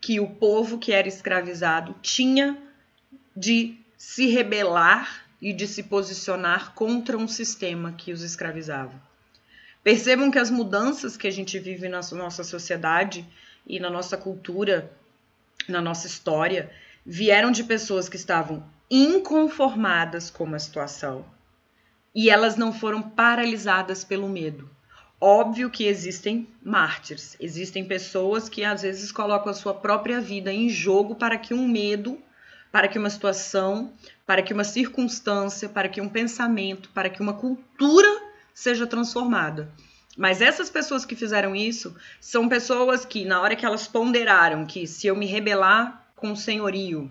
[0.00, 2.58] que o povo que era escravizado tinha
[3.36, 9.09] de se rebelar e de se posicionar contra um sistema que os escravizava.
[9.82, 13.26] Percebam que as mudanças que a gente vive na nossa sociedade
[13.66, 14.90] e na nossa cultura,
[15.68, 16.70] na nossa história,
[17.04, 21.24] vieram de pessoas que estavam inconformadas com uma situação
[22.14, 24.68] e elas não foram paralisadas pelo medo.
[25.20, 30.68] Óbvio que existem mártires, existem pessoas que às vezes colocam a sua própria vida em
[30.68, 32.18] jogo para que um medo,
[32.72, 33.92] para que uma situação,
[34.26, 39.72] para que uma circunstância, para que um pensamento, para que uma cultura seja transformada.
[40.16, 44.86] Mas essas pessoas que fizeram isso são pessoas que, na hora que elas ponderaram que
[44.86, 47.10] se eu me rebelar com o senhorio,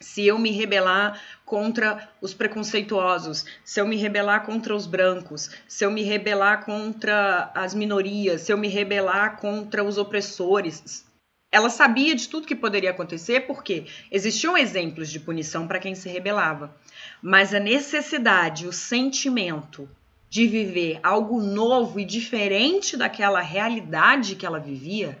[0.00, 5.84] se eu me rebelar contra os preconceituosos, se eu me rebelar contra os brancos, se
[5.84, 11.04] eu me rebelar contra as minorias, se eu me rebelar contra os opressores.
[11.50, 16.08] Ela sabia de tudo que poderia acontecer porque existiam exemplos de punição para quem se
[16.08, 16.74] rebelava.
[17.20, 19.88] Mas a necessidade, o sentimento
[20.32, 25.18] de viver algo novo e diferente daquela realidade que ela vivia,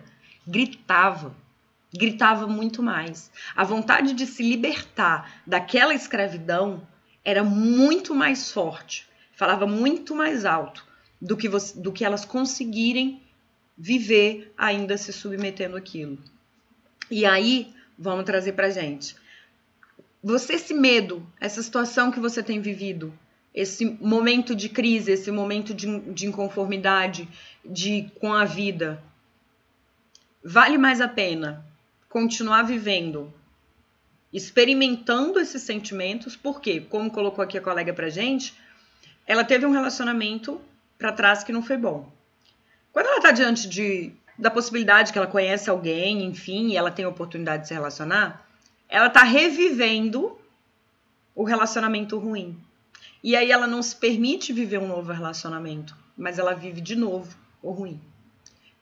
[0.48, 1.36] gritava
[1.94, 3.30] gritava muito mais.
[3.54, 6.88] A vontade de se libertar daquela escravidão
[7.22, 10.82] era muito mais forte, falava muito mais alto
[11.20, 13.20] do que, você, do que elas conseguirem
[13.76, 16.18] viver ainda se submetendo àquilo.
[17.10, 19.14] E aí, vamos trazer pra gente.
[20.24, 23.12] Você, esse medo, essa situação que você tem vivido,
[23.54, 27.28] esse momento de crise, esse momento de, de inconformidade
[27.64, 29.02] de, com a vida,
[30.42, 31.64] vale mais a pena
[32.08, 33.32] continuar vivendo,
[34.32, 38.54] experimentando esses sentimentos, porque, como colocou aqui a colega pra gente,
[39.26, 40.60] ela teve um relacionamento
[40.98, 42.10] para trás que não foi bom.
[42.92, 47.04] Quando ela tá diante de, da possibilidade que ela conhece alguém, enfim, e ela tem
[47.04, 48.46] a oportunidade de se relacionar,
[48.88, 50.38] ela tá revivendo
[51.34, 52.58] o relacionamento ruim.
[53.22, 57.36] E aí ela não se permite viver um novo relacionamento, mas ela vive de novo
[57.62, 58.00] o ruim.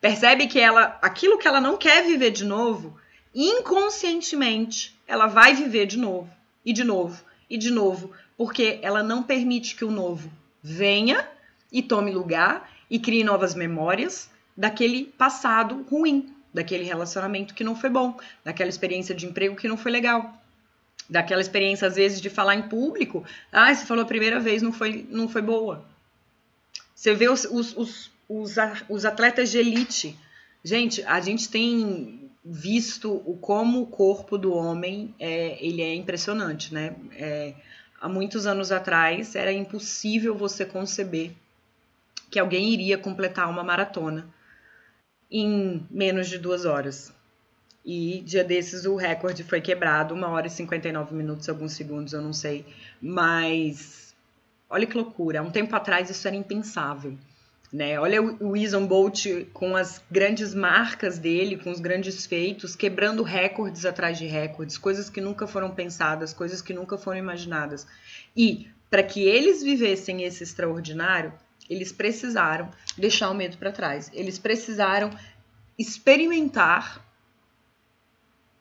[0.00, 2.98] Percebe que ela, aquilo que ela não quer viver de novo,
[3.35, 6.31] inconscientemente ela vai viver de novo,
[6.64, 10.31] e de novo, e de novo, porque ela não permite que o novo
[10.62, 11.29] venha
[11.70, 17.90] e tome lugar e crie novas memórias daquele passado ruim, daquele relacionamento que não foi
[17.90, 20.39] bom, daquela experiência de emprego que não foi legal,
[21.10, 24.72] daquela experiência às vezes de falar em público, ah, você falou a primeira vez, não
[24.72, 25.84] foi, não foi boa.
[26.94, 27.76] Você vê os, os,
[28.28, 28.56] os,
[28.88, 30.16] os, atletas de elite,
[30.62, 36.72] gente, a gente tem visto o como o corpo do homem é, ele é impressionante,
[36.72, 36.94] né?
[37.16, 37.54] É,
[38.00, 41.32] há muitos anos atrás era impossível você conceber
[42.30, 44.26] que alguém iria completar uma maratona
[45.30, 47.12] em menos de duas horas.
[47.84, 52.20] E dia desses o recorde foi quebrado, uma hora e 59 minutos, alguns segundos, eu
[52.20, 52.64] não sei.
[53.00, 54.14] Mas
[54.68, 57.16] olha que loucura, um tempo atrás isso era impensável.
[57.72, 57.98] Né?
[58.00, 63.84] Olha o Usain Bolt com as grandes marcas dele, com os grandes feitos, quebrando recordes
[63.84, 67.86] atrás de recordes, coisas que nunca foram pensadas, coisas que nunca foram imaginadas.
[68.36, 71.32] E para que eles vivessem esse extraordinário,
[71.68, 74.10] eles precisaram deixar o medo para trás.
[74.12, 75.10] Eles precisaram
[75.78, 77.08] experimentar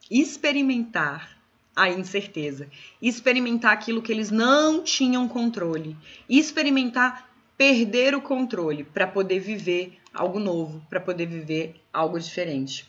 [0.10, 1.38] experimentar
[1.76, 2.68] a incerteza,
[3.02, 5.96] experimentar aquilo que eles não tinham controle,
[6.28, 12.88] experimentar perder o controle para poder viver algo novo, para poder viver algo diferente.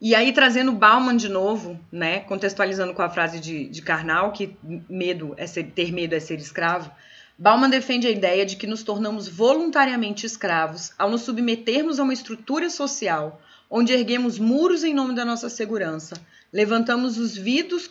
[0.00, 4.56] E aí, trazendo Bauman de novo, né, contextualizando com a frase de, de Karnal, que
[4.88, 6.90] medo é ser, ter medo é ser escravo,
[7.36, 12.12] Bauman defende a ideia de que nos tornamos voluntariamente escravos ao nos submetermos a uma
[12.12, 16.20] estrutura social onde erguemos muros em nome da nossa segurança,
[16.52, 17.90] levantamos os vidros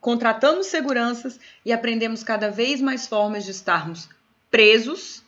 [0.00, 4.08] contratamos seguranças e aprendemos cada vez mais formas de estarmos
[4.50, 5.22] presos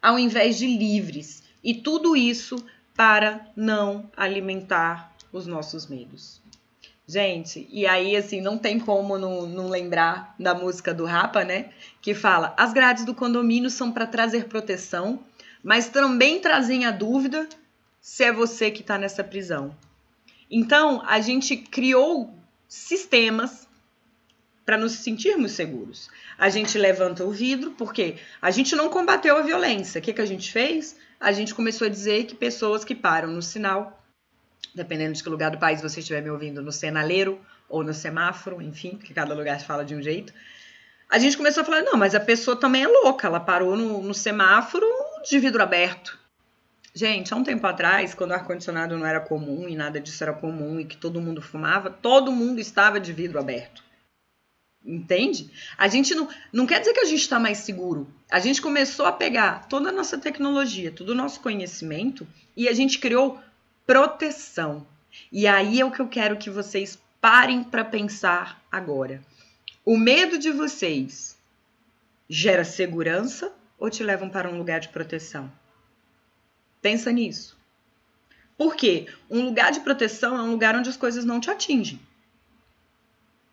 [0.00, 1.42] ao invés de livres.
[1.62, 2.56] E tudo isso
[2.94, 6.40] para não alimentar os nossos medos.
[7.08, 11.70] Gente, e aí assim, não tem como não, não lembrar da música do Rapa, né?
[12.00, 15.20] Que fala: as grades do condomínio são para trazer proteção,
[15.62, 17.48] mas também trazem a dúvida
[18.06, 19.76] se é você que está nessa prisão.
[20.48, 22.32] Então, a gente criou
[22.68, 23.66] sistemas
[24.64, 26.08] para nos sentirmos seguros.
[26.38, 29.98] A gente levanta o vidro porque a gente não combateu a violência.
[29.98, 30.96] O que, que a gente fez?
[31.18, 34.00] A gente começou a dizer que pessoas que param no sinal,
[34.72, 38.62] dependendo de que lugar do país você estiver me ouvindo, no sinaleiro ou no semáforo,
[38.62, 40.32] enfim, que cada lugar fala de um jeito,
[41.10, 44.00] a gente começou a falar: não, mas a pessoa também é louca, ela parou no,
[44.00, 44.86] no semáforo
[45.28, 46.24] de vidro aberto.
[46.96, 50.32] Gente, há um tempo atrás, quando o ar-condicionado não era comum e nada disso era
[50.32, 53.84] comum e que todo mundo fumava, todo mundo estava de vidro aberto.
[54.82, 55.50] Entende?
[55.76, 58.10] A gente não, não quer dizer que a gente está mais seguro.
[58.30, 62.26] A gente começou a pegar toda a nossa tecnologia, todo o nosso conhecimento
[62.56, 63.38] e a gente criou
[63.86, 64.86] proteção.
[65.30, 69.22] E aí é o que eu quero que vocês parem para pensar agora.
[69.84, 71.36] O medo de vocês
[72.26, 75.52] gera segurança ou te levam para um lugar de proteção?
[76.86, 77.58] Pensa nisso.
[78.56, 79.08] Por quê?
[79.28, 81.98] Um lugar de proteção é um lugar onde as coisas não te atingem.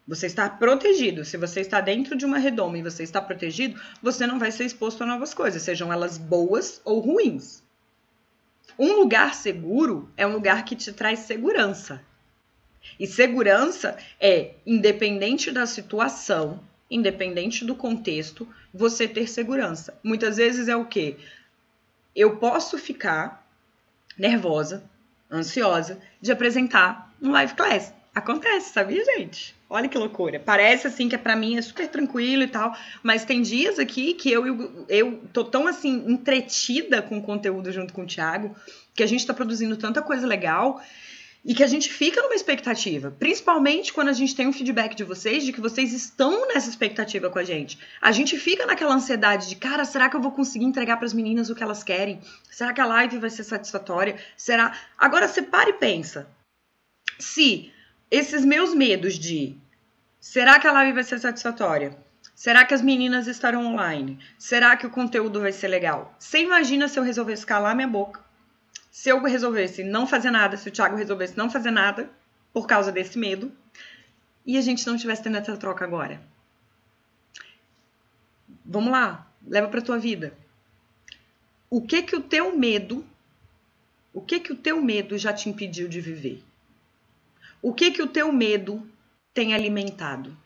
[0.08, 1.26] Você está protegido.
[1.26, 4.66] Se você está dentro de uma redoma e você está protegido, você não vai ser
[4.66, 7.64] exposto a novas coisas, sejam elas boas ou ruins.
[8.78, 12.04] Um lugar seguro é um lugar que te traz segurança.
[13.00, 20.00] E segurança é, independente da situação, independente do contexto, você ter segurança.
[20.04, 21.18] Muitas vezes é o quê?
[22.16, 23.46] Eu posso ficar
[24.18, 24.84] nervosa,
[25.32, 27.94] ansiosa de apresentar um live class.
[28.14, 29.56] Acontece, sabia, gente?
[29.68, 30.40] Olha que loucura.
[30.40, 34.14] Parece assim que é para mim é super tranquilo e tal, mas tem dias aqui
[34.14, 38.56] que eu, eu, eu tô tão assim entretida com o conteúdo junto com o Thiago,
[38.94, 40.80] que a gente tá produzindo tanta coisa legal
[41.46, 45.04] e que a gente fica numa expectativa, principalmente quando a gente tem um feedback de
[45.04, 47.78] vocês de que vocês estão nessa expectativa com a gente.
[48.02, 51.14] A gente fica naquela ansiedade de, cara, será que eu vou conseguir entregar para as
[51.14, 52.22] meninas o que elas querem?
[52.50, 54.18] Será que a live vai ser satisfatória?
[54.38, 54.74] Será?
[54.98, 56.28] Agora você para e pensa.
[57.20, 57.72] Se
[58.10, 59.58] esses meus medos de
[60.20, 61.98] será que a live vai ser satisfatória?
[62.34, 64.18] Será que as meninas estarão online?
[64.40, 66.16] Será que o conteúdo vai ser legal?
[66.18, 68.23] Você imagina se eu resolvesse calar minha boca?
[68.94, 72.12] Se eu resolvesse não fazer nada, se o Thiago resolvesse não fazer nada
[72.54, 73.52] por causa desse medo,
[74.46, 76.22] e a gente não tivesse tendo essa troca agora?
[78.64, 80.32] Vamos lá, leva para tua vida.
[81.72, 83.04] O que que o teu medo,
[84.14, 86.44] o que que o teu medo já te impediu de viver?
[87.64, 88.88] O que que o teu medo
[89.34, 90.38] tem alimentado?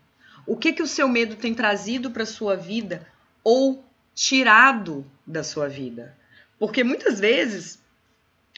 [0.46, 3.06] O que que o seu medo tem trazido para sua vida
[3.44, 3.84] ou
[4.14, 6.16] tirado da sua vida?
[6.58, 7.86] Porque muitas vezes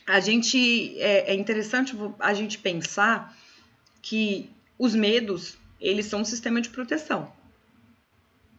[0.07, 3.36] a gente é, é interessante a gente pensar
[4.03, 7.32] que os medos eles são um sistema de proteção,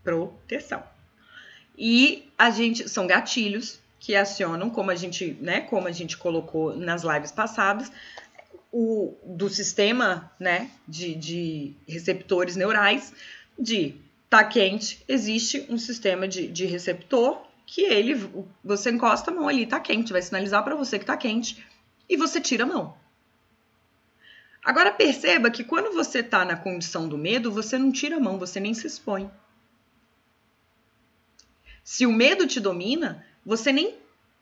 [0.04, 0.84] proteção.
[1.78, 6.76] E a gente são gatilhos que acionam, como a gente, né, como a gente colocou
[6.76, 7.92] nas lives passadas,
[8.72, 13.14] o, do sistema né, de, de receptores neurais
[13.58, 13.96] de
[14.30, 18.30] tá quente, existe um sistema de, de receptor que ele,
[18.62, 21.66] você encosta a mão ali, tá quente, vai sinalizar para você que tá quente
[22.10, 22.98] e você tira a mão.
[24.62, 28.38] Agora perceba que quando você tá na condição do medo, você não tira a mão,
[28.38, 29.32] você nem se expõe.
[31.82, 33.96] Se o medo te domina, você nem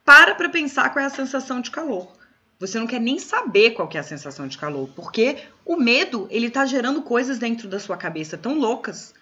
[0.03, 2.11] para para pensar qual é a sensação de calor.
[2.57, 6.49] Você não quer nem saber qual é a sensação de calor, porque o medo, ele
[6.49, 9.13] tá gerando coisas dentro da sua cabeça tão loucas,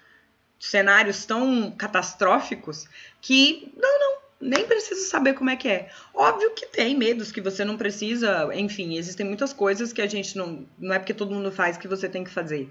[0.59, 2.87] cenários tão catastróficos,
[3.21, 5.89] que não, não, nem preciso saber como é que é.
[6.13, 10.37] Óbvio que tem medos que você não precisa, enfim, existem muitas coisas que a gente
[10.37, 12.69] não, não é porque todo mundo faz que você tem que fazer.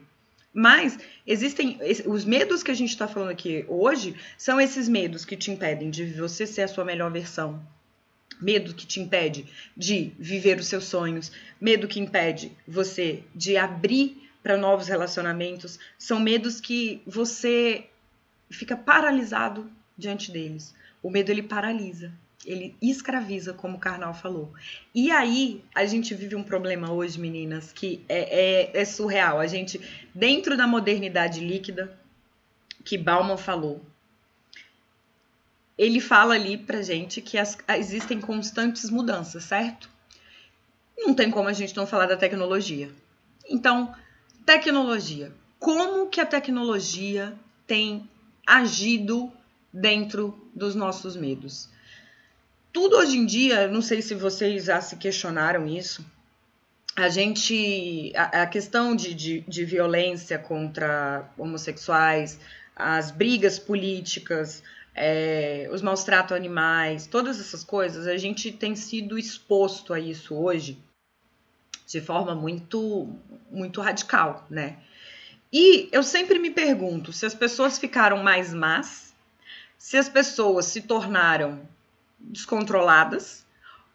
[0.59, 5.37] Mas existem os medos que a gente está falando aqui hoje são esses medos que
[5.37, 7.63] te impedem de você ser a sua melhor versão,
[8.41, 11.31] medo que te impede de viver os seus sonhos,
[11.61, 17.87] medo que impede você de abrir para novos relacionamentos, são medos que você
[18.49, 19.69] fica paralisado
[19.99, 20.73] diante deles.
[21.03, 22.13] O medo ele paralisa,
[22.45, 24.55] ele escraviza, como o Karnal falou.
[24.95, 29.41] E aí a gente vive um problema hoje, meninas, que é, é, é surreal.
[29.41, 29.81] A gente,
[30.15, 31.99] dentro da modernidade líquida,
[32.85, 33.85] que Bauman falou,
[35.77, 39.91] ele fala ali pra gente que as, existem constantes mudanças, certo?
[40.97, 42.89] Não tem como a gente não falar da tecnologia.
[43.51, 43.93] Então,
[44.47, 45.33] tecnologia.
[45.59, 47.35] Como que a tecnologia
[47.67, 48.09] tem
[48.47, 49.33] agido
[49.73, 51.69] dentro dos nossos medos?
[52.73, 56.07] Tudo hoje em dia, não sei se vocês já se questionaram isso,
[56.95, 58.13] a gente.
[58.15, 62.39] A, a questão de, de, de violência contra homossexuais,
[62.77, 64.63] as brigas políticas,
[64.95, 70.35] é, os maus tratos animais, todas essas coisas, a gente tem sido exposto a isso
[70.35, 70.79] hoje
[71.87, 73.09] de forma muito,
[73.51, 74.79] muito radical, né?
[75.53, 79.15] E eu sempre me pergunto se as pessoas ficaram mais más,
[79.79, 81.67] se as pessoas se tornaram
[82.19, 83.47] descontroladas,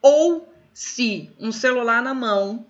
[0.02, 2.66] ou se um celular na mão,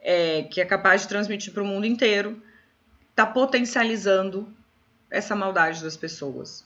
[0.00, 2.42] é, que é capaz de transmitir para o mundo inteiro,
[3.10, 4.52] está potencializando
[5.08, 6.64] essa maldade das pessoas.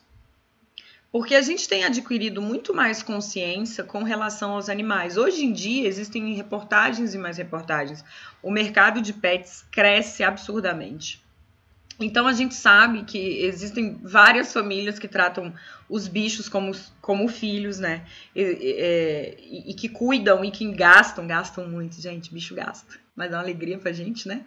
[1.17, 5.17] Porque a gente tem adquirido muito mais consciência com relação aos animais.
[5.17, 8.05] Hoje em dia existem reportagens e mais reportagens.
[8.43, 11.25] O mercado de pets cresce absurdamente.
[11.99, 15.55] Então a gente sabe que existem várias famílias que tratam
[15.89, 18.05] os bichos como, como filhos, né?
[18.35, 22.95] E, e, e, que cuidam e que gastam, gastam muito, gente, bicho gasta.
[23.17, 24.45] Mas dá uma alegria pra gente, né?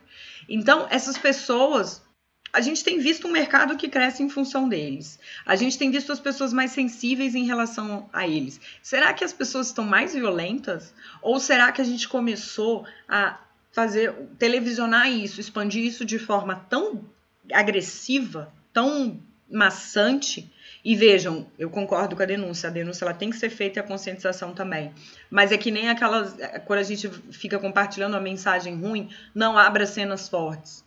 [0.48, 2.04] Então, essas pessoas
[2.52, 5.20] a gente tem visto um mercado que cresce em função deles.
[5.46, 8.60] A gente tem visto as pessoas mais sensíveis em relação a eles.
[8.82, 10.94] Será que as pessoas estão mais violentas?
[11.22, 13.40] Ou será que a gente começou a
[13.72, 17.06] fazer, televisionar isso, expandir isso de forma tão
[17.54, 19.20] agressiva, tão
[19.50, 20.52] maçante.
[20.84, 22.70] E vejam, eu concordo com a denúncia.
[22.70, 24.94] A denúncia ela tem que ser feita e a conscientização também.
[25.30, 26.36] Mas é que nem aquelas.
[26.66, 30.86] Quando a gente fica compartilhando uma mensagem ruim, não abra cenas fortes.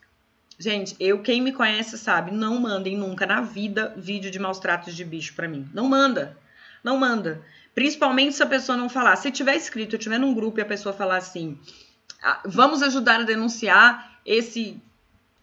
[0.59, 4.95] Gente, eu, quem me conhece sabe, não mandem nunca na vida vídeo de maus tratos
[4.95, 5.69] de bicho para mim.
[5.73, 6.37] Não manda.
[6.85, 7.43] Não manda.
[7.75, 9.17] Principalmente se a pessoa não falar.
[9.17, 11.59] Se tiver escrito, eu tiver num grupo e a pessoa falar assim:
[12.23, 14.81] ah, vamos ajudar a denunciar esse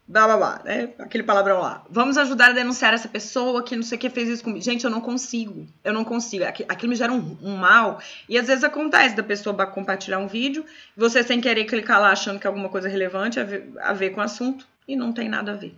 [0.08, 0.90] blá blá blá, né?
[1.00, 1.84] Aquele palavrão lá.
[1.90, 4.64] Vamos ajudar a denunciar essa pessoa que não sei o que fez isso comigo.
[4.64, 5.68] Gente, eu não consigo.
[5.84, 6.44] Eu não consigo.
[6.46, 8.00] Aquilo me gera um, um mal.
[8.28, 12.40] E às vezes acontece da pessoa compartilhar um vídeo, você sem querer clicar lá achando
[12.40, 15.30] que é alguma coisa relevante a ver, a ver com o assunto e não tem
[15.30, 15.78] nada a ver.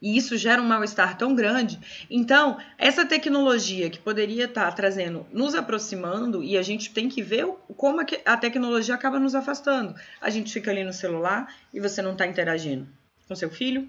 [0.00, 1.78] E isso gera um mal-estar tão grande.
[2.10, 7.46] Então, essa tecnologia que poderia estar trazendo, nos aproximando, e a gente tem que ver
[7.76, 9.94] como a tecnologia acaba nos afastando.
[10.20, 12.86] A gente fica ali no celular e você não está interagindo
[13.28, 13.88] com seu filho,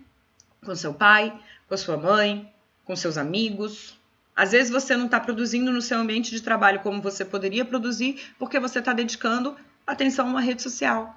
[0.66, 1.38] com seu pai,
[1.70, 2.52] com sua mãe,
[2.84, 3.98] com seus amigos.
[4.36, 8.34] Às vezes você não está produzindo no seu ambiente de trabalho como você poderia produzir,
[8.40, 9.56] porque você está dedicando
[9.86, 11.16] atenção a uma rede social.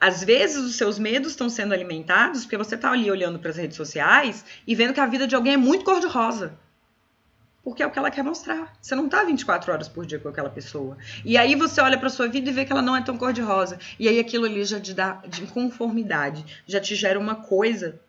[0.00, 3.56] Às vezes os seus medos estão sendo alimentados porque você está ali olhando para as
[3.58, 6.58] redes sociais e vendo que a vida de alguém é muito cor-de-rosa.
[7.62, 8.74] Porque é o que ela quer mostrar.
[8.80, 10.96] Você não tá 24 horas por dia com aquela pessoa.
[11.22, 13.78] E aí você olha para sua vida e vê que ela não é tão cor-de-rosa.
[13.98, 18.00] E aí aquilo ali já te dá de inconformidade, já te gera uma coisa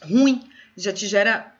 [0.00, 1.52] ruim, já te gera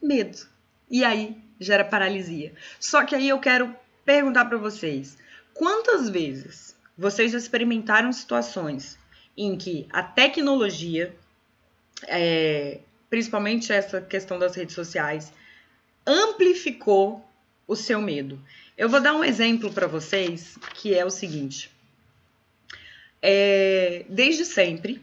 [0.00, 0.46] medo.
[0.88, 2.54] E aí gera paralisia.
[2.78, 3.74] Só que aí eu quero
[4.04, 5.18] perguntar para vocês:
[5.52, 8.98] quantas vezes vocês já experimentaram situações
[9.36, 11.14] em que a tecnologia,
[12.06, 12.80] é,
[13.10, 15.32] principalmente essa questão das redes sociais,
[16.06, 17.24] amplificou
[17.66, 18.40] o seu medo.
[18.76, 21.70] Eu vou dar um exemplo para vocês que é o seguinte:
[23.20, 25.02] é, desde sempre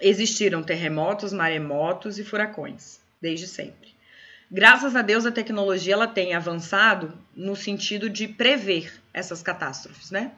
[0.00, 3.94] existiram terremotos, maremotos e furacões, desde sempre.
[4.54, 10.32] Graças a Deus a tecnologia ela tem avançado no sentido de prever essas catástrofes, né?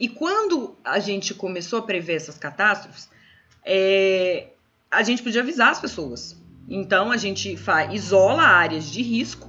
[0.00, 3.08] E quando a gente começou a prever essas catástrofes,
[3.64, 4.48] é,
[4.90, 6.36] a gente podia avisar as pessoas.
[6.68, 9.48] Então a gente faz, isola áreas de risco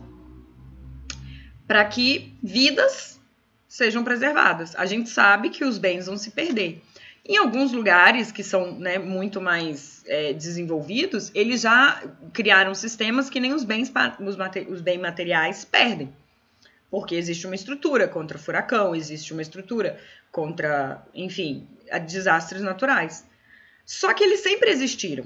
[1.66, 3.20] para que vidas
[3.68, 4.76] sejam preservadas.
[4.76, 6.84] A gente sabe que os bens vão se perder.
[7.26, 12.03] Em alguns lugares que são né, muito mais é, desenvolvidos, eles já
[12.34, 14.38] criaram sistemas que nem os bens, os,
[14.69, 16.13] os bens materiais perdem.
[16.91, 19.99] Porque existe uma estrutura contra furacão, existe uma estrutura
[20.32, 21.65] contra, enfim,
[22.05, 23.26] desastres naturais.
[23.86, 25.26] Só que eles sempre existiram.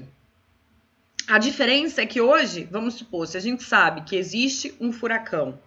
[1.26, 5.60] A diferença é que hoje, vamos supor, se a gente sabe que existe um furacão,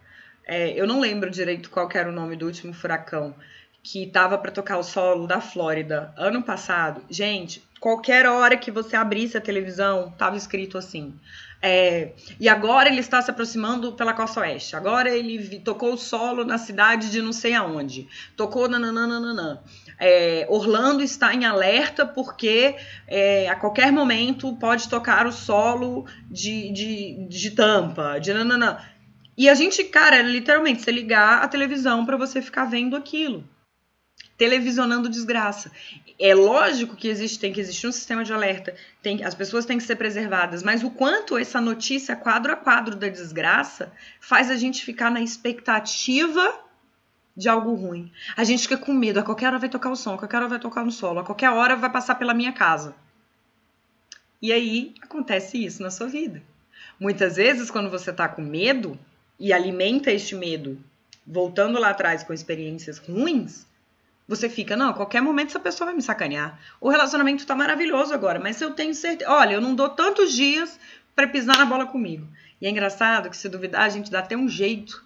[0.44, 3.34] é, eu não lembro direito qual era o nome do último furacão,
[3.82, 7.02] que estava para tocar o solo da Flórida ano passado.
[7.10, 11.12] Gente, qualquer hora que você abrisse a televisão, estava escrito assim.
[11.60, 14.76] É, e agora ele está se aproximando pela costa oeste.
[14.76, 18.08] Agora ele tocou o solo na cidade de não sei aonde.
[18.36, 19.62] Tocou nananana.
[19.98, 22.76] É, Orlando está em alerta porque
[23.06, 28.78] é, a qualquer momento pode tocar o solo de, de, de tampa, de nananã.
[29.36, 33.44] E a gente, cara, literalmente você ligar a televisão para você ficar vendo aquilo
[34.42, 35.70] televisionando desgraça.
[36.18, 39.78] É lógico que existe, tem que existir um sistema de alerta, tem, as pessoas têm
[39.78, 44.56] que ser preservadas, mas o quanto essa notícia, quadro a quadro da desgraça, faz a
[44.56, 46.58] gente ficar na expectativa
[47.36, 48.10] de algo ruim.
[48.36, 50.48] A gente fica com medo, a qualquer hora vai tocar o som, a qualquer hora
[50.48, 52.96] vai tocar no solo, a qualquer hora vai passar pela minha casa.
[54.42, 56.42] E aí acontece isso na sua vida.
[56.98, 58.98] Muitas vezes, quando você está com medo
[59.38, 60.82] e alimenta este medo,
[61.24, 63.70] voltando lá atrás com experiências ruins,
[64.26, 66.58] você fica, não, a qualquer momento essa pessoa vai me sacanear.
[66.80, 69.30] O relacionamento tá maravilhoso agora, mas eu tenho certeza.
[69.30, 70.78] Olha, eu não dou tantos dias
[71.14, 72.26] para pisar na bola comigo.
[72.60, 75.04] E é engraçado que, se duvidar, a gente dá até um jeito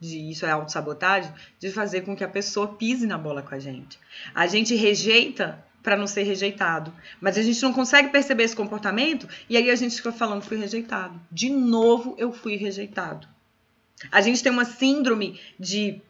[0.00, 3.58] de isso é autossabotagem, de fazer com que a pessoa pise na bola com a
[3.58, 3.98] gente.
[4.34, 9.28] A gente rejeita para não ser rejeitado, mas a gente não consegue perceber esse comportamento
[9.48, 11.20] e aí a gente fica falando fui rejeitado.
[11.30, 13.28] De novo eu fui rejeitado.
[14.10, 16.00] A gente tem uma síndrome de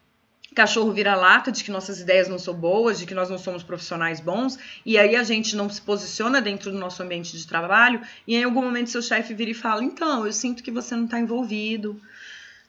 [0.55, 4.21] cachorro vira-lata de que nossas ideias não são boas, de que nós não somos profissionais
[4.21, 8.37] bons, e aí a gente não se posiciona dentro do nosso ambiente de trabalho, e
[8.37, 11.19] em algum momento seu chefe vira e fala: Então, eu sinto que você não está
[11.19, 12.01] envolvido,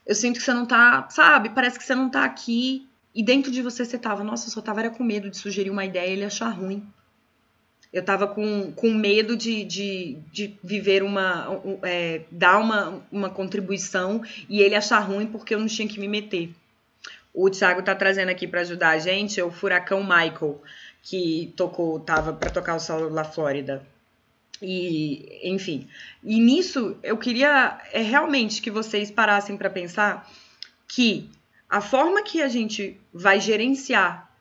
[0.05, 2.87] eu sinto que você não está, sabe, parece que você não está aqui.
[3.13, 5.69] E dentro de você você tava, nossa, eu só tava era com medo de sugerir
[5.69, 6.85] uma ideia e ele achar ruim.
[7.93, 11.49] Eu tava com, com medo de, de, de viver uma.
[11.49, 15.97] Um, é, dar uma, uma contribuição e ele achar ruim porque eu não tinha que
[15.97, 16.53] me meter.
[17.35, 20.61] O Thiago tá trazendo aqui para ajudar a gente é o furacão Michael,
[21.03, 23.85] que tocou, tava para tocar o solo da Flórida.
[24.61, 25.85] E, enfim.
[26.23, 30.31] E nisso eu queria é realmente que vocês parassem para pensar
[30.87, 31.29] que
[31.69, 34.31] a forma que a gente vai gerenciar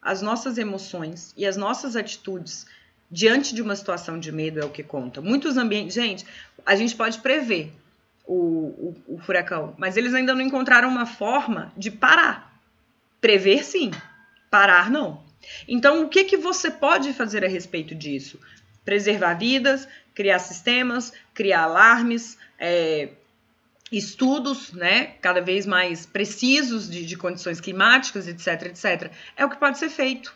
[0.00, 2.64] as nossas emoções e as nossas atitudes
[3.10, 5.20] diante de uma situação de medo é o que conta.
[5.20, 6.24] Muitos ambientes, gente,
[6.64, 7.72] a gente pode prever
[8.26, 12.60] o, o, o furacão, mas eles ainda não encontraram uma forma de parar.
[13.20, 13.90] Prever sim,
[14.50, 15.24] parar não.
[15.68, 18.40] Então, o que, que você pode fazer a respeito disso?
[18.84, 23.10] Preservar vidas, criar sistemas, criar alarmes, é,
[23.92, 29.56] estudos, né, cada vez mais precisos de, de, condições climáticas, etc, etc, é o que
[29.56, 30.34] pode ser feito.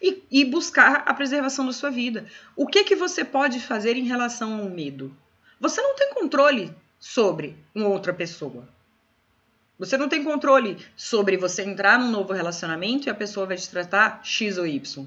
[0.00, 2.26] E, e, buscar a preservação da sua vida.
[2.54, 5.14] O que que você pode fazer em relação ao medo?
[5.60, 8.68] Você não tem controle sobre uma outra pessoa.
[9.78, 13.68] Você não tem controle sobre você entrar num novo relacionamento e a pessoa vai te
[13.68, 15.06] tratar X ou Y.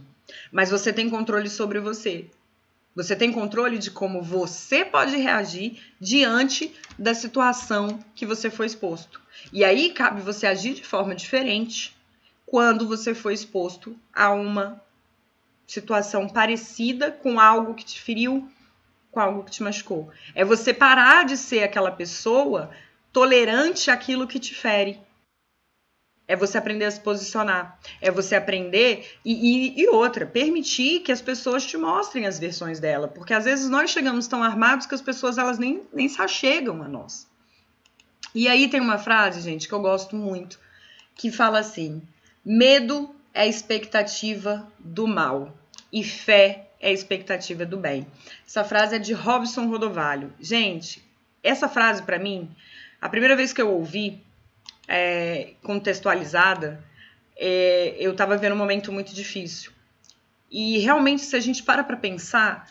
[0.52, 2.30] Mas você tem controle sobre você.
[2.96, 9.22] Você tem controle de como você pode reagir diante da situação que você foi exposto.
[9.54, 11.96] E aí cabe você agir de forma diferente
[12.46, 14.82] quando você foi exposto a uma
[15.66, 18.50] situação parecida com algo que te feriu,
[19.12, 20.10] com algo que te machucou.
[20.34, 22.72] É você parar de ser aquela pessoa
[23.12, 25.00] tolerante àquilo que te fere
[26.32, 27.78] é você aprender a se posicionar.
[28.00, 32.80] É você aprender e, e, e, outra, permitir que as pessoas te mostrem as versões
[32.80, 33.06] dela.
[33.06, 36.82] Porque às vezes nós chegamos tão armados que as pessoas elas nem, nem se achegam
[36.82, 37.28] a nós.
[38.34, 40.58] E aí tem uma frase, gente, que eu gosto muito,
[41.16, 42.02] que fala assim:
[42.46, 45.54] medo é expectativa do mal
[45.92, 48.08] e fé é a expectativa do bem.
[48.46, 50.34] Essa frase é de Robson Rodovalho.
[50.40, 51.02] Gente,
[51.44, 52.50] essa frase para mim,
[53.00, 54.22] a primeira vez que eu ouvi,
[54.88, 56.84] é, contextualizada,
[57.38, 59.72] é, eu estava vendo um momento muito difícil.
[60.50, 62.68] E realmente, se a gente para para pensar,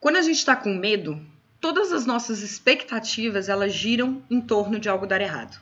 [0.00, 1.24] quando a gente está com medo,
[1.60, 5.60] todas as nossas expectativas elas giram em torno de algo dar errado.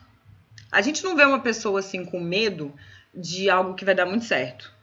[0.71, 2.73] A gente não vê uma pessoa assim com medo
[3.13, 4.73] de algo que vai dar muito certo.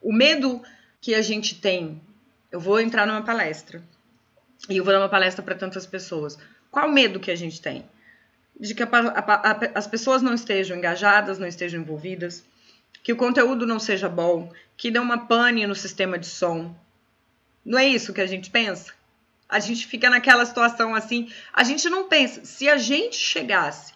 [0.00, 0.62] O medo
[1.00, 2.00] que a gente tem,
[2.50, 3.82] eu vou entrar numa palestra
[4.68, 6.38] e eu vou dar uma palestra para tantas pessoas.
[6.70, 7.84] Qual o medo que a gente tem?
[8.58, 12.44] de que a, a, a, as pessoas não estejam engajadas, não estejam envolvidas,
[13.02, 16.74] que o conteúdo não seja bom, que dê uma pane no sistema de som.
[17.64, 18.92] Não é isso que a gente pensa?
[19.48, 22.44] A gente fica naquela situação assim, a gente não pensa.
[22.44, 23.94] Se a gente chegasse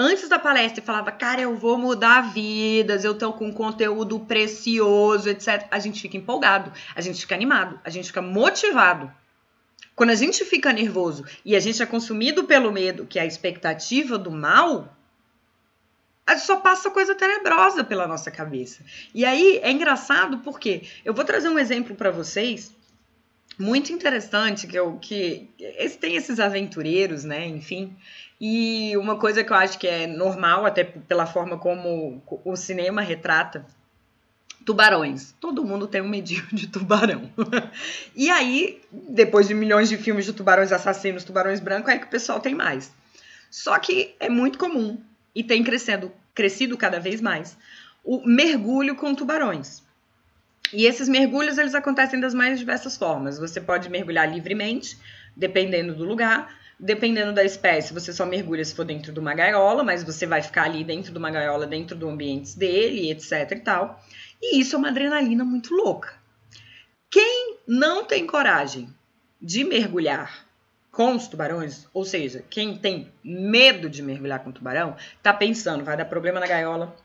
[0.00, 5.28] antes da palestra e falava, cara, eu vou mudar vidas, eu tô com conteúdo precioso,
[5.28, 9.12] etc., a gente fica empolgado, a gente fica animado, a gente fica motivado.
[9.94, 13.26] Quando a gente fica nervoso e a gente é consumido pelo medo, que é a
[13.26, 14.96] expectativa do mal,
[16.38, 18.82] só passa coisa tenebrosa pela nossa cabeça.
[19.14, 22.74] E aí é engraçado porque eu vou trazer um exemplo para vocês
[23.58, 25.50] muito interessante que eu que
[26.00, 27.46] tem esses aventureiros, né?
[27.46, 27.94] Enfim,
[28.40, 33.02] e uma coisa que eu acho que é normal até pela forma como o cinema
[33.02, 33.66] retrata
[34.64, 35.34] Tubarões.
[35.40, 37.30] Todo mundo tem um medinho de tubarão.
[38.14, 42.10] e aí, depois de milhões de filmes de tubarões assassinos, tubarões brancos, é que o
[42.10, 42.92] pessoal tem mais.
[43.50, 45.00] Só que é muito comum
[45.34, 47.56] e tem crescendo, crescido cada vez mais
[48.04, 49.82] o mergulho com tubarões.
[50.72, 53.38] E esses mergulhos eles acontecem das mais diversas formas.
[53.38, 54.96] Você pode mergulhar livremente,
[55.36, 59.84] dependendo do lugar, dependendo da espécie, você só mergulha se for dentro de uma gaiola,
[59.84, 63.60] mas você vai ficar ali dentro de uma gaiola, dentro do ambiente dele, etc e
[63.60, 64.02] tal.
[64.40, 66.14] E isso é uma adrenalina muito louca.
[67.10, 68.88] Quem não tem coragem
[69.40, 70.46] de mergulhar
[70.90, 75.96] com os tubarões, ou seja, quem tem medo de mergulhar com tubarão, tá pensando, vai
[75.96, 76.96] dar problema na gaiola,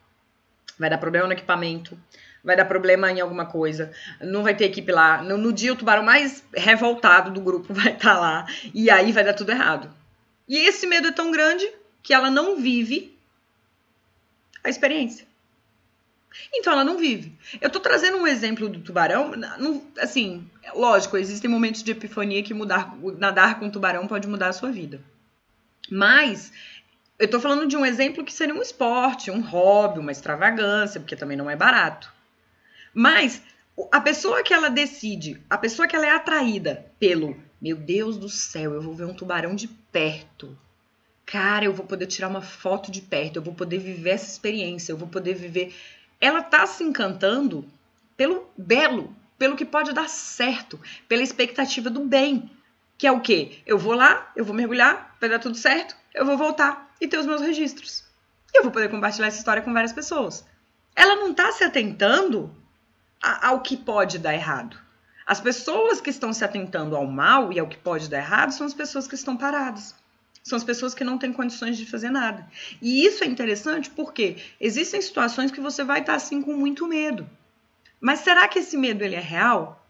[0.80, 1.98] vai dar problema no equipamento,
[2.46, 3.92] vai dar problema em alguma coisa,
[4.22, 5.24] não vai ter equipe lá.
[5.24, 9.12] No, no dia o tubarão mais revoltado do grupo vai estar tá lá e aí
[9.12, 9.92] vai dar tudo errado.
[10.48, 11.68] E esse medo é tão grande
[12.04, 13.18] que ela não vive
[14.64, 15.26] a experiência.
[16.54, 17.34] Então ela não vive.
[17.60, 19.32] Eu tô trazendo um exemplo do tubarão,
[20.00, 24.72] assim, lógico, existem momentos de epifania que mudar, nadar com tubarão pode mudar a sua
[24.72, 25.02] vida.
[25.90, 26.52] Mas
[27.18, 31.16] eu tô falando de um exemplo que seria um esporte, um hobby, uma extravagância, porque
[31.16, 32.14] também não é barato.
[32.96, 33.44] Mas
[33.92, 38.30] a pessoa que ela decide, a pessoa que ela é atraída pelo, meu Deus do
[38.30, 40.58] céu, eu vou ver um tubarão de perto.
[41.26, 44.92] Cara, eu vou poder tirar uma foto de perto, eu vou poder viver essa experiência,
[44.92, 45.76] eu vou poder viver
[46.20, 47.66] ela está se encantando
[48.16, 52.50] pelo belo, pelo que pode dar certo, pela expectativa do bem,
[52.98, 53.60] que é o quê?
[53.66, 57.18] Eu vou lá, eu vou mergulhar, vai dar tudo certo, eu vou voltar e ter
[57.18, 58.06] os meus registros.
[58.54, 60.46] Eu vou poder compartilhar essa história com várias pessoas.
[60.96, 62.56] Ela não está se atentando
[63.22, 64.78] ao que pode dar errado.
[65.26, 68.66] As pessoas que estão se atentando ao mal e ao que pode dar errado são
[68.66, 69.96] as pessoas que estão paradas.
[70.44, 72.48] São as pessoas que não têm condições de fazer nada.
[72.80, 77.28] E isso é interessante porque existem situações que você vai estar assim com muito medo.
[78.00, 79.84] Mas será que esse medo ele é real?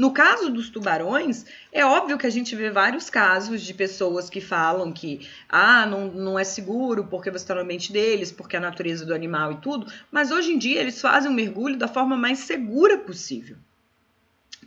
[0.00, 4.40] No caso dos tubarões, é óbvio que a gente vê vários casos de pessoas que
[4.40, 8.60] falam que ah, não, não é seguro porque você está no ambiente deles, porque a
[8.60, 12.16] natureza do animal e tudo, mas hoje em dia eles fazem o mergulho da forma
[12.16, 13.58] mais segura possível.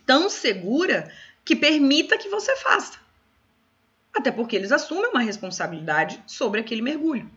[0.05, 1.11] Tão segura
[1.43, 2.99] que permita que você faça.
[4.13, 7.27] Até porque eles assumem uma responsabilidade sobre aquele mergulho.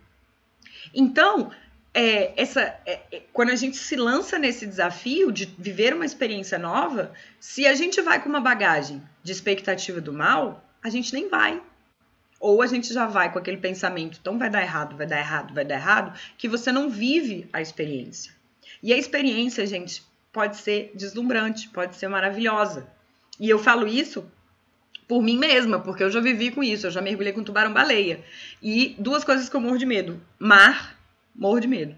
[0.92, 1.50] Então,
[1.94, 3.05] é, essa, é, é,
[3.36, 8.00] quando a gente se lança nesse desafio de viver uma experiência nova, se a gente
[8.00, 11.62] vai com uma bagagem de expectativa do mal, a gente nem vai.
[12.40, 15.52] Ou a gente já vai com aquele pensamento, então vai dar errado, vai dar errado,
[15.52, 18.32] vai dar errado, que você não vive a experiência.
[18.82, 22.88] E a experiência, gente, pode ser deslumbrante, pode ser maravilhosa.
[23.38, 24.24] E eu falo isso
[25.06, 28.24] por mim mesma, porque eu já vivi com isso, eu já mergulhei com tubarão-baleia.
[28.62, 30.98] E duas coisas que eu morro de medo: mar,
[31.34, 31.94] morro de medo.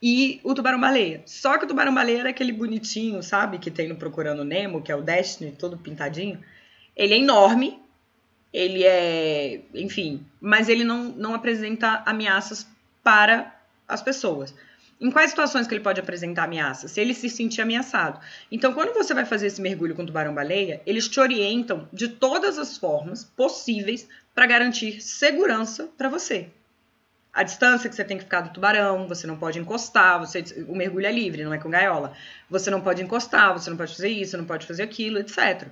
[0.00, 1.22] E o tubarão-baleia.
[1.26, 3.58] Só que o tubarão-baleia era aquele bonitinho, sabe?
[3.58, 6.38] Que tem no Procurando Nemo, que é o Destiny, todo pintadinho.
[6.96, 7.80] Ele é enorme,
[8.52, 9.60] ele é.
[9.74, 12.66] Enfim, mas ele não, não apresenta ameaças
[13.02, 13.54] para
[13.88, 14.54] as pessoas.
[15.00, 16.88] Em quais situações que ele pode apresentar ameaça?
[16.88, 18.20] Se ele se sentir ameaçado.
[18.50, 22.76] Então, quando você vai fazer esse mergulho com tubarão-baleia, eles te orientam de todas as
[22.76, 26.48] formas possíveis para garantir segurança para você.
[27.32, 30.74] A distância que você tem que ficar do tubarão, você não pode encostar, você, o
[30.74, 32.12] mergulho é livre, não é com gaiola.
[32.50, 35.68] Você não pode encostar, você não pode fazer isso, não pode fazer aquilo, etc.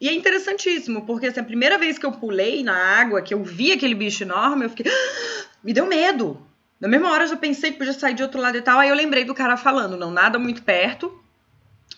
[0.00, 3.42] E é interessantíssimo, porque assim, a primeira vez que eu pulei na água, que eu
[3.42, 4.90] vi aquele bicho enorme, eu fiquei.
[4.90, 6.44] Ah, me deu medo.
[6.78, 8.78] Na mesma hora eu já pensei que podia sair de outro lado e tal.
[8.78, 11.18] Aí eu lembrei do cara falando: não nada muito perto,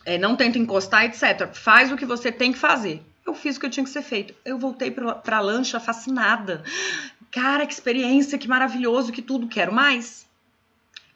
[0.05, 1.53] é, não tenta encostar, etc.
[1.53, 3.03] Faz o que você tem que fazer.
[3.27, 4.33] Eu fiz o que eu tinha que ser feito.
[4.45, 6.63] Eu voltei pra, pra lancha fascinada.
[7.37, 10.27] Cara, que experiência, que maravilhoso, que tudo, quero mais.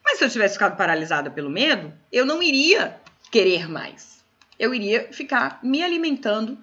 [0.05, 2.95] Mas se eu tivesse ficado paralisada pelo medo, eu não iria
[3.31, 4.23] querer mais.
[4.59, 6.59] Eu iria ficar me alimentando,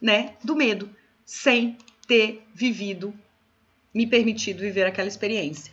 [0.00, 0.88] né, do medo,
[1.22, 1.76] sem
[2.08, 3.12] ter vivido,
[3.92, 5.70] me permitido viver aquela experiência.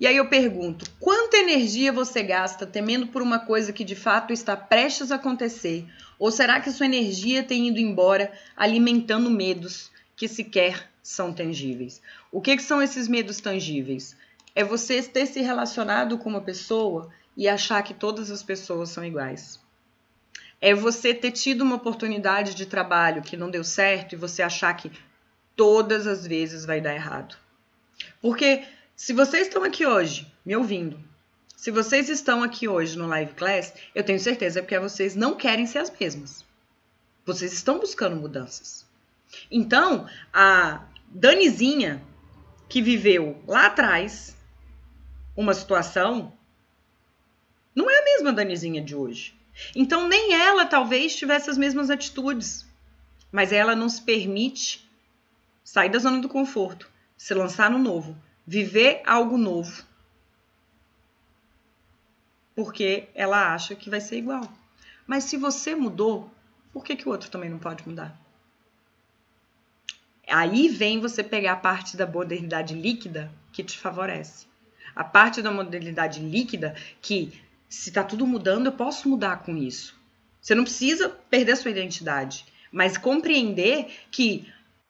[0.00, 4.32] E aí eu pergunto: quanta energia você gasta temendo por uma coisa que de fato
[4.32, 5.86] está prestes a acontecer?
[6.18, 12.02] Ou será que sua energia tem ido embora alimentando medos que sequer são tangíveis?
[12.30, 14.16] O que, que são esses medos tangíveis?
[14.54, 19.04] É você ter se relacionado com uma pessoa e achar que todas as pessoas são
[19.04, 19.60] iguais.
[20.60, 24.74] É você ter tido uma oportunidade de trabalho que não deu certo e você achar
[24.74, 24.90] que
[25.54, 27.36] todas as vezes vai dar errado.
[28.20, 28.64] Porque
[28.96, 30.98] se vocês estão aqui hoje me ouvindo,
[31.56, 35.66] se vocês estão aqui hoje no live class, eu tenho certeza que vocês não querem
[35.66, 36.44] ser as mesmas.
[37.24, 38.86] Vocês estão buscando mudanças.
[39.50, 42.02] Então, a Danizinha
[42.68, 44.36] que viveu lá atrás
[45.36, 46.32] uma situação
[47.74, 49.38] não é a mesma Danizinha de hoje.
[49.74, 52.66] Então, nem ela talvez tivesse as mesmas atitudes,
[53.30, 54.88] mas ela não se permite
[55.62, 58.16] sair da zona do conforto, se lançar no novo,
[58.46, 59.84] viver algo novo.
[62.54, 64.50] Porque ela acha que vai ser igual.
[65.06, 66.30] Mas se você mudou,
[66.72, 68.18] por que, que o outro também não pode mudar?
[70.28, 74.46] Aí vem você pegar a parte da modernidade líquida que te favorece.
[74.94, 79.98] A parte da modernidade líquida que, se tá tudo mudando, eu posso mudar com isso.
[80.40, 84.46] Você não precisa perder a sua identidade, mas compreender que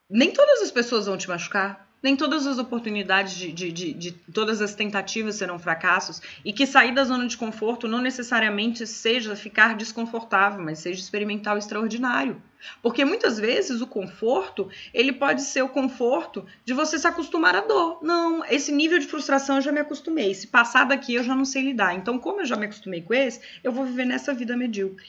[0.09, 4.11] nem todas as pessoas vão te machucar, nem todas as oportunidades de, de, de, de,
[4.33, 9.35] todas as tentativas serão fracassos e que sair da zona de conforto não necessariamente seja
[9.35, 12.41] ficar desconfortável, mas seja experimentar o extraordinário.
[12.81, 17.61] Porque muitas vezes o conforto, ele pode ser o conforto de você se acostumar à
[17.61, 17.99] dor.
[18.01, 20.33] Não, esse nível de frustração eu já me acostumei.
[20.33, 21.95] Se passar daqui eu já não sei lidar.
[21.95, 25.07] Então, como eu já me acostumei com esse, eu vou viver nessa vida medíocre.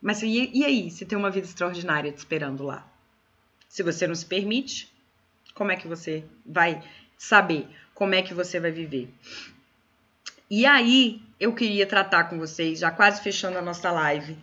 [0.00, 2.86] Mas e, e aí, se tem uma vida extraordinária te esperando lá?
[3.68, 4.92] Se você não se permite,
[5.56, 6.80] como é que você vai
[7.18, 9.08] saber como é que você vai viver?
[10.50, 14.38] E aí, eu queria tratar com vocês, já quase fechando a nossa live,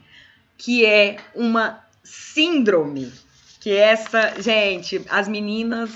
[0.58, 3.14] que é uma síndrome.
[3.62, 5.92] Que é essa, gente, as meninas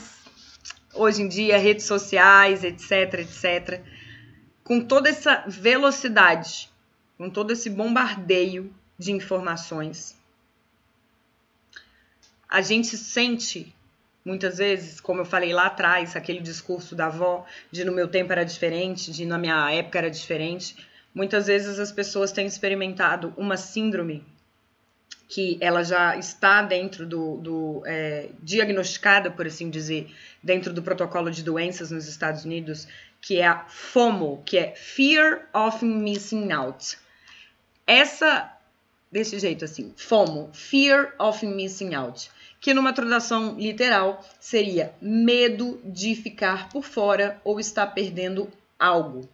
[0.94, 3.82] hoje em dia, redes sociais, etc, etc,
[4.64, 6.70] com toda essa velocidade,
[7.18, 10.16] com todo esse bombardeio de informações,
[12.48, 13.76] a gente sente
[14.28, 18.34] Muitas vezes, como eu falei lá atrás, aquele discurso da avó de no meu tempo
[18.34, 20.76] era diferente, de na minha época era diferente.
[21.16, 24.26] Muitas vezes as pessoas têm experimentado uma síndrome
[25.30, 30.14] que ela já está dentro do, do é, diagnosticada, por assim dizer,
[30.44, 32.86] dentro do protocolo de doenças nos Estados Unidos,
[33.22, 36.98] que é a FOMO, que é Fear of Missing Out.
[37.86, 38.54] Essa,
[39.10, 42.30] desse jeito assim, FOMO, Fear of Missing Out,
[42.60, 48.50] que numa tradução literal seria medo de ficar por fora ou estar perdendo
[48.80, 49.28] algo.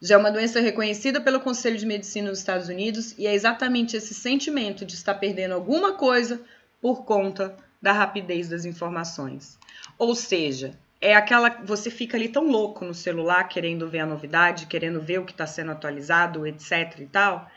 [0.00, 3.96] Já é uma doença reconhecida pelo Conselho de Medicina dos Estados Unidos e é exatamente
[3.96, 6.40] esse sentimento de estar perdendo alguma coisa
[6.80, 9.58] por conta da rapidez das informações.
[9.98, 14.66] Ou seja, é aquela você fica ali tão louco no celular querendo ver a novidade,
[14.66, 17.50] querendo ver o que está sendo atualizado, etc e tal,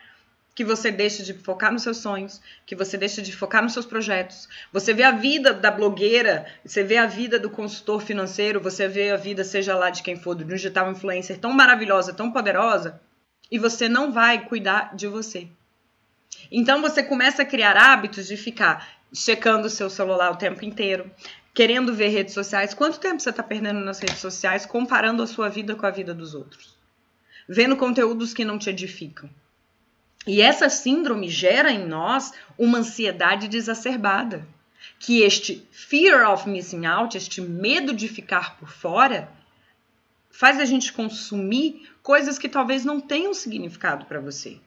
[0.61, 3.83] que você deixa de focar nos seus sonhos, que você deixa de focar nos seus
[3.83, 4.47] projetos.
[4.71, 9.09] Você vê a vida da blogueira, você vê a vida do consultor financeiro, você vê
[9.09, 13.01] a vida, seja lá de quem for, do digital influencer tão maravilhosa, tão poderosa,
[13.49, 15.47] e você não vai cuidar de você.
[16.51, 21.09] Então você começa a criar hábitos de ficar checando o seu celular o tempo inteiro,
[21.55, 22.75] querendo ver redes sociais.
[22.75, 26.13] Quanto tempo você está perdendo nas redes sociais comparando a sua vida com a vida
[26.13, 26.77] dos outros?
[27.49, 29.27] Vendo conteúdos que não te edificam
[30.25, 34.47] e essa síndrome gera em nós uma ansiedade desacerbada,
[34.99, 39.31] que este fear of missing out, este medo de ficar por fora,
[40.29, 44.59] faz a gente consumir coisas que talvez não tenham significado para você.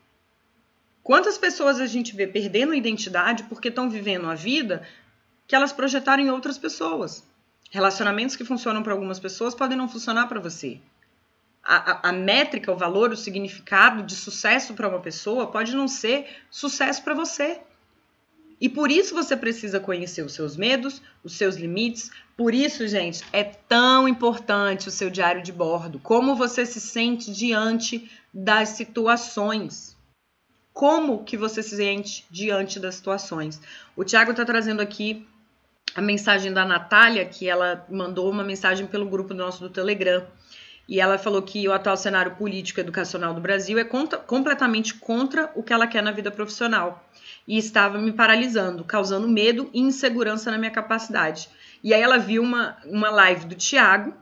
[1.03, 4.87] Quantas pessoas a gente vê perdendo a identidade porque estão vivendo a vida
[5.47, 7.23] que elas projetaram em outras pessoas?
[7.71, 10.81] Relacionamentos que funcionam para algumas pessoas podem não funcionar para você
[11.65, 16.27] a, a, métrica, o valor, o significado de sucesso para uma pessoa pode não ser
[16.51, 17.61] sucesso para você.
[18.61, 22.11] E por isso você precisa conhecer os seus medos, os seus limites.
[22.37, 25.99] Por isso, gente, é tão importante o seu diário de bordo.
[25.99, 29.97] Como você se sente diante das situações.
[30.73, 33.61] Como que você se sente diante das situações.
[33.97, 35.27] O Tiago está trazendo aqui
[35.95, 40.27] a mensagem da Natália, que ela mandou uma mensagem pelo grupo nosso do Telegram.
[40.89, 45.51] E ela falou que o atual cenário político educacional do Brasil é contra, completamente contra
[45.55, 47.09] o que ela quer na vida profissional.
[47.49, 51.49] E estava me paralisando, causando medo e insegurança na minha capacidade.
[51.83, 54.15] E aí ela viu uma, uma live do Tiago,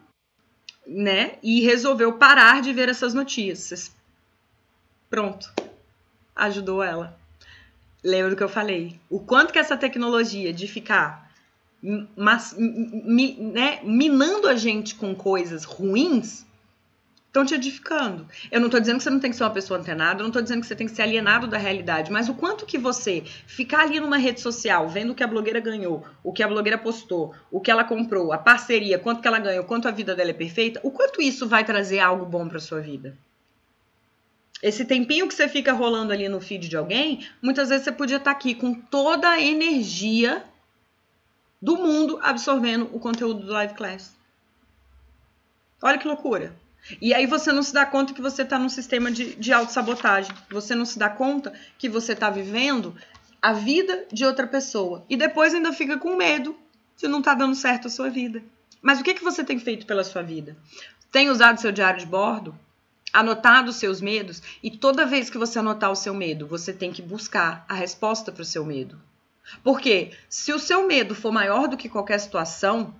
[0.87, 1.37] né?
[1.43, 3.93] E resolveu parar de ver essas notícias.
[5.11, 5.53] Pronto.
[6.35, 7.19] Ajudou ela.
[8.05, 8.99] Lembra do que eu falei?
[9.11, 11.33] O quanto que essa tecnologia de ficar
[12.17, 16.47] mas, mi, né, minando a gente com coisas ruins
[17.33, 18.29] estão te edificando.
[18.51, 20.29] Eu não estou dizendo que você não tem que ser uma pessoa antenada, eu não
[20.29, 23.23] estou dizendo que você tem que ser alienado da realidade, mas o quanto que você
[23.47, 26.77] ficar ali numa rede social, vendo o que a blogueira ganhou, o que a blogueira
[26.77, 30.29] postou, o que ela comprou, a parceria, quanto que ela ganhou, quanto a vida dela
[30.29, 33.17] é perfeita, o quanto isso vai trazer algo bom para sua vida?
[34.63, 38.19] Esse tempinho que você fica rolando ali no feed de alguém, muitas vezes você podia
[38.19, 40.45] estar tá aqui com toda a energia
[41.61, 44.15] do mundo absorvendo o conteúdo do live class.
[45.83, 46.62] Olha que loucura.
[47.01, 50.35] E aí você não se dá conta que você está num sistema de, de autossabotagem.
[50.51, 52.97] Você não se dá conta que você está vivendo
[53.41, 55.05] a vida de outra pessoa.
[55.09, 56.57] E depois ainda fica com medo
[56.97, 58.43] se não está dando certo a sua vida.
[58.81, 60.57] Mas o que, que você tem feito pela sua vida?
[61.11, 62.59] Tem usado seu diário de bordo?
[63.13, 64.43] Anotado os seus medos?
[64.63, 68.33] E toda vez que você anotar o seu medo, você tem que buscar a resposta
[68.33, 69.01] para o seu medo.
[69.63, 72.95] Porque se o seu medo for maior do que qualquer situação,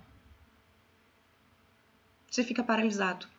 [2.29, 3.32] você fica paralisado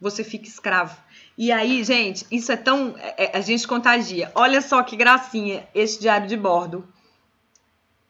[0.00, 0.96] você fica escravo.
[1.36, 2.94] E aí, gente, isso é tão.
[2.98, 4.30] É, é, a gente contagia.
[4.34, 6.86] Olha só que gracinha esse diário de bordo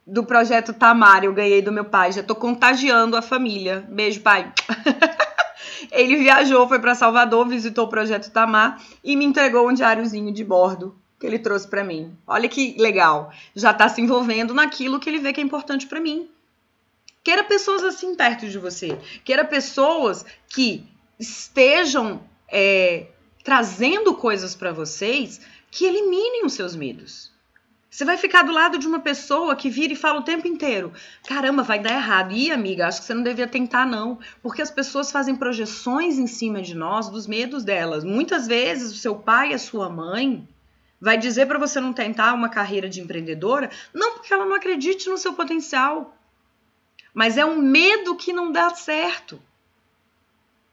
[0.06, 1.24] do projeto Tamar.
[1.24, 2.12] Eu ganhei do meu pai.
[2.12, 3.84] Já tô contagiando a família.
[3.88, 4.52] Beijo, pai.
[5.90, 10.44] Ele viajou, foi para Salvador, visitou o projeto Tamar e me entregou um diáriozinho de
[10.44, 12.16] bordo que ele trouxe para mim.
[12.26, 13.30] Olha que legal.
[13.54, 16.28] Já tá se envolvendo naquilo que ele vê que é importante para mim.
[17.22, 18.98] Queira pessoas assim perto de você.
[19.22, 20.89] Queira pessoas que
[21.20, 23.08] estejam é,
[23.44, 25.40] trazendo coisas para vocês
[25.70, 27.30] que eliminem os seus medos.
[27.90, 30.92] Você vai ficar do lado de uma pessoa que vira e fala o tempo inteiro:
[31.26, 32.32] caramba, vai dar errado.
[32.32, 34.18] E amiga, acho que você não devia tentar, não.
[34.42, 38.04] Porque as pessoas fazem projeções em cima de nós dos medos delas.
[38.04, 40.48] Muitas vezes o seu pai a sua mãe
[41.00, 45.08] vai dizer para você não tentar uma carreira de empreendedora, não porque ela não acredite
[45.08, 46.16] no seu potencial,
[47.12, 49.42] mas é um medo que não dá certo.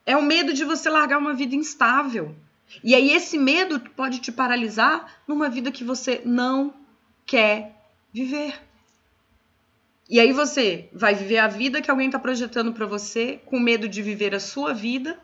[0.07, 2.33] É o medo de você largar uma vida instável.
[2.81, 6.73] E aí esse medo pode te paralisar numa vida que você não
[7.25, 7.75] quer
[8.13, 8.57] viver.
[10.09, 13.89] E aí você vai viver a vida que alguém está projetando para você, com medo
[13.89, 15.19] de viver a sua vida.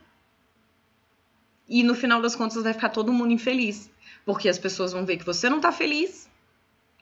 [1.70, 3.90] E no final das contas vai ficar todo mundo infeliz,
[4.26, 6.30] porque as pessoas vão ver que você não está feliz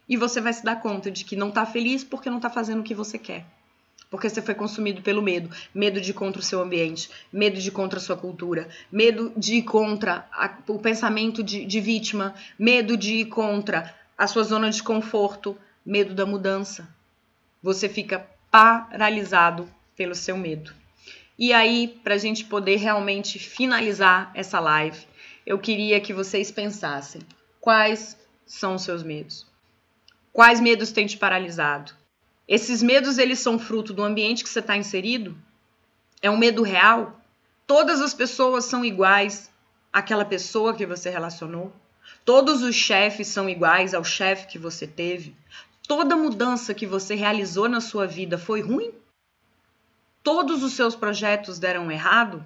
[0.07, 2.81] e você vai se dar conta de que não está feliz porque não está fazendo
[2.81, 3.43] o que você quer.
[4.11, 5.49] Porque você foi consumido pelo medo.
[5.73, 9.33] Medo de ir contra o seu ambiente, medo de ir contra a sua cultura, medo
[9.35, 14.43] de ir contra a, o pensamento de, de vítima, medo de ir contra a sua
[14.43, 16.87] zona de conforto, medo da mudança
[17.61, 20.73] você fica paralisado pelo seu medo.
[21.37, 25.05] E aí, para a gente poder realmente finalizar essa live,
[25.45, 27.21] eu queria que vocês pensassem
[27.59, 29.47] quais são os seus medos.
[30.33, 31.93] Quais medos têm te paralisado?
[32.51, 35.37] Esses medos, eles são fruto do ambiente que você está inserido?
[36.21, 37.17] É um medo real?
[37.65, 39.49] Todas as pessoas são iguais
[39.93, 41.71] àquela pessoa que você relacionou?
[42.25, 45.33] Todos os chefes são iguais ao chefe que você teve?
[45.87, 48.93] toda mudança que você realizou na sua vida foi ruim?
[50.21, 52.45] Todos os seus projetos deram errado?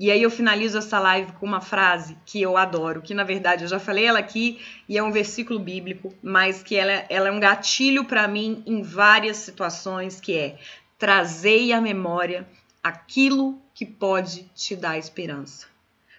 [0.00, 3.64] E aí eu finalizo essa live com uma frase que eu adoro, que na verdade
[3.64, 7.30] eu já falei ela aqui e é um versículo bíblico, mas que ela, ela é
[7.30, 10.56] um gatilho para mim em várias situações, que é
[10.98, 12.48] trazei à memória
[12.82, 15.66] aquilo que pode te dar esperança.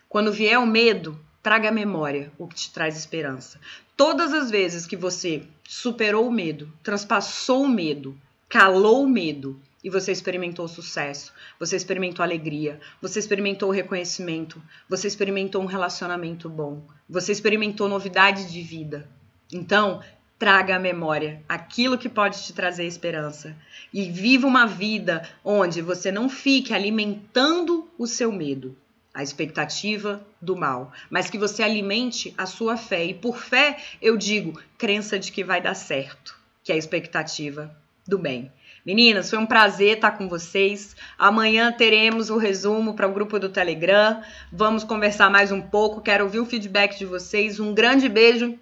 [0.08, 3.60] Quando vier o medo, traga à memória o que te traz esperança.
[3.98, 8.16] Todas as vezes que você superou o medo, transpassou o medo,
[8.48, 15.62] calou o medo e você experimentou sucesso, você experimentou alegria, você experimentou reconhecimento, você experimentou
[15.62, 19.10] um relacionamento bom, você experimentou novidade de vida.
[19.52, 20.02] Então,
[20.42, 23.56] traga à memória aquilo que pode te trazer esperança
[23.94, 28.76] e viva uma vida onde você não fique alimentando o seu medo,
[29.14, 33.06] a expectativa do mal, mas que você alimente a sua fé.
[33.06, 37.76] E por fé, eu digo, crença de que vai dar certo, que é a expectativa
[38.08, 38.52] do bem.
[38.86, 40.96] Meninas, foi um prazer estar com vocês.
[41.18, 44.22] Amanhã teremos o resumo para o grupo do Telegram.
[44.52, 46.02] Vamos conversar mais um pouco.
[46.02, 47.60] Quero ouvir o feedback de vocês.
[47.60, 48.58] Um grande beijo,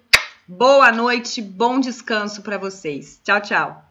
[0.46, 3.20] boa noite, bom descanso para vocês.
[3.24, 3.89] Tchau, tchau.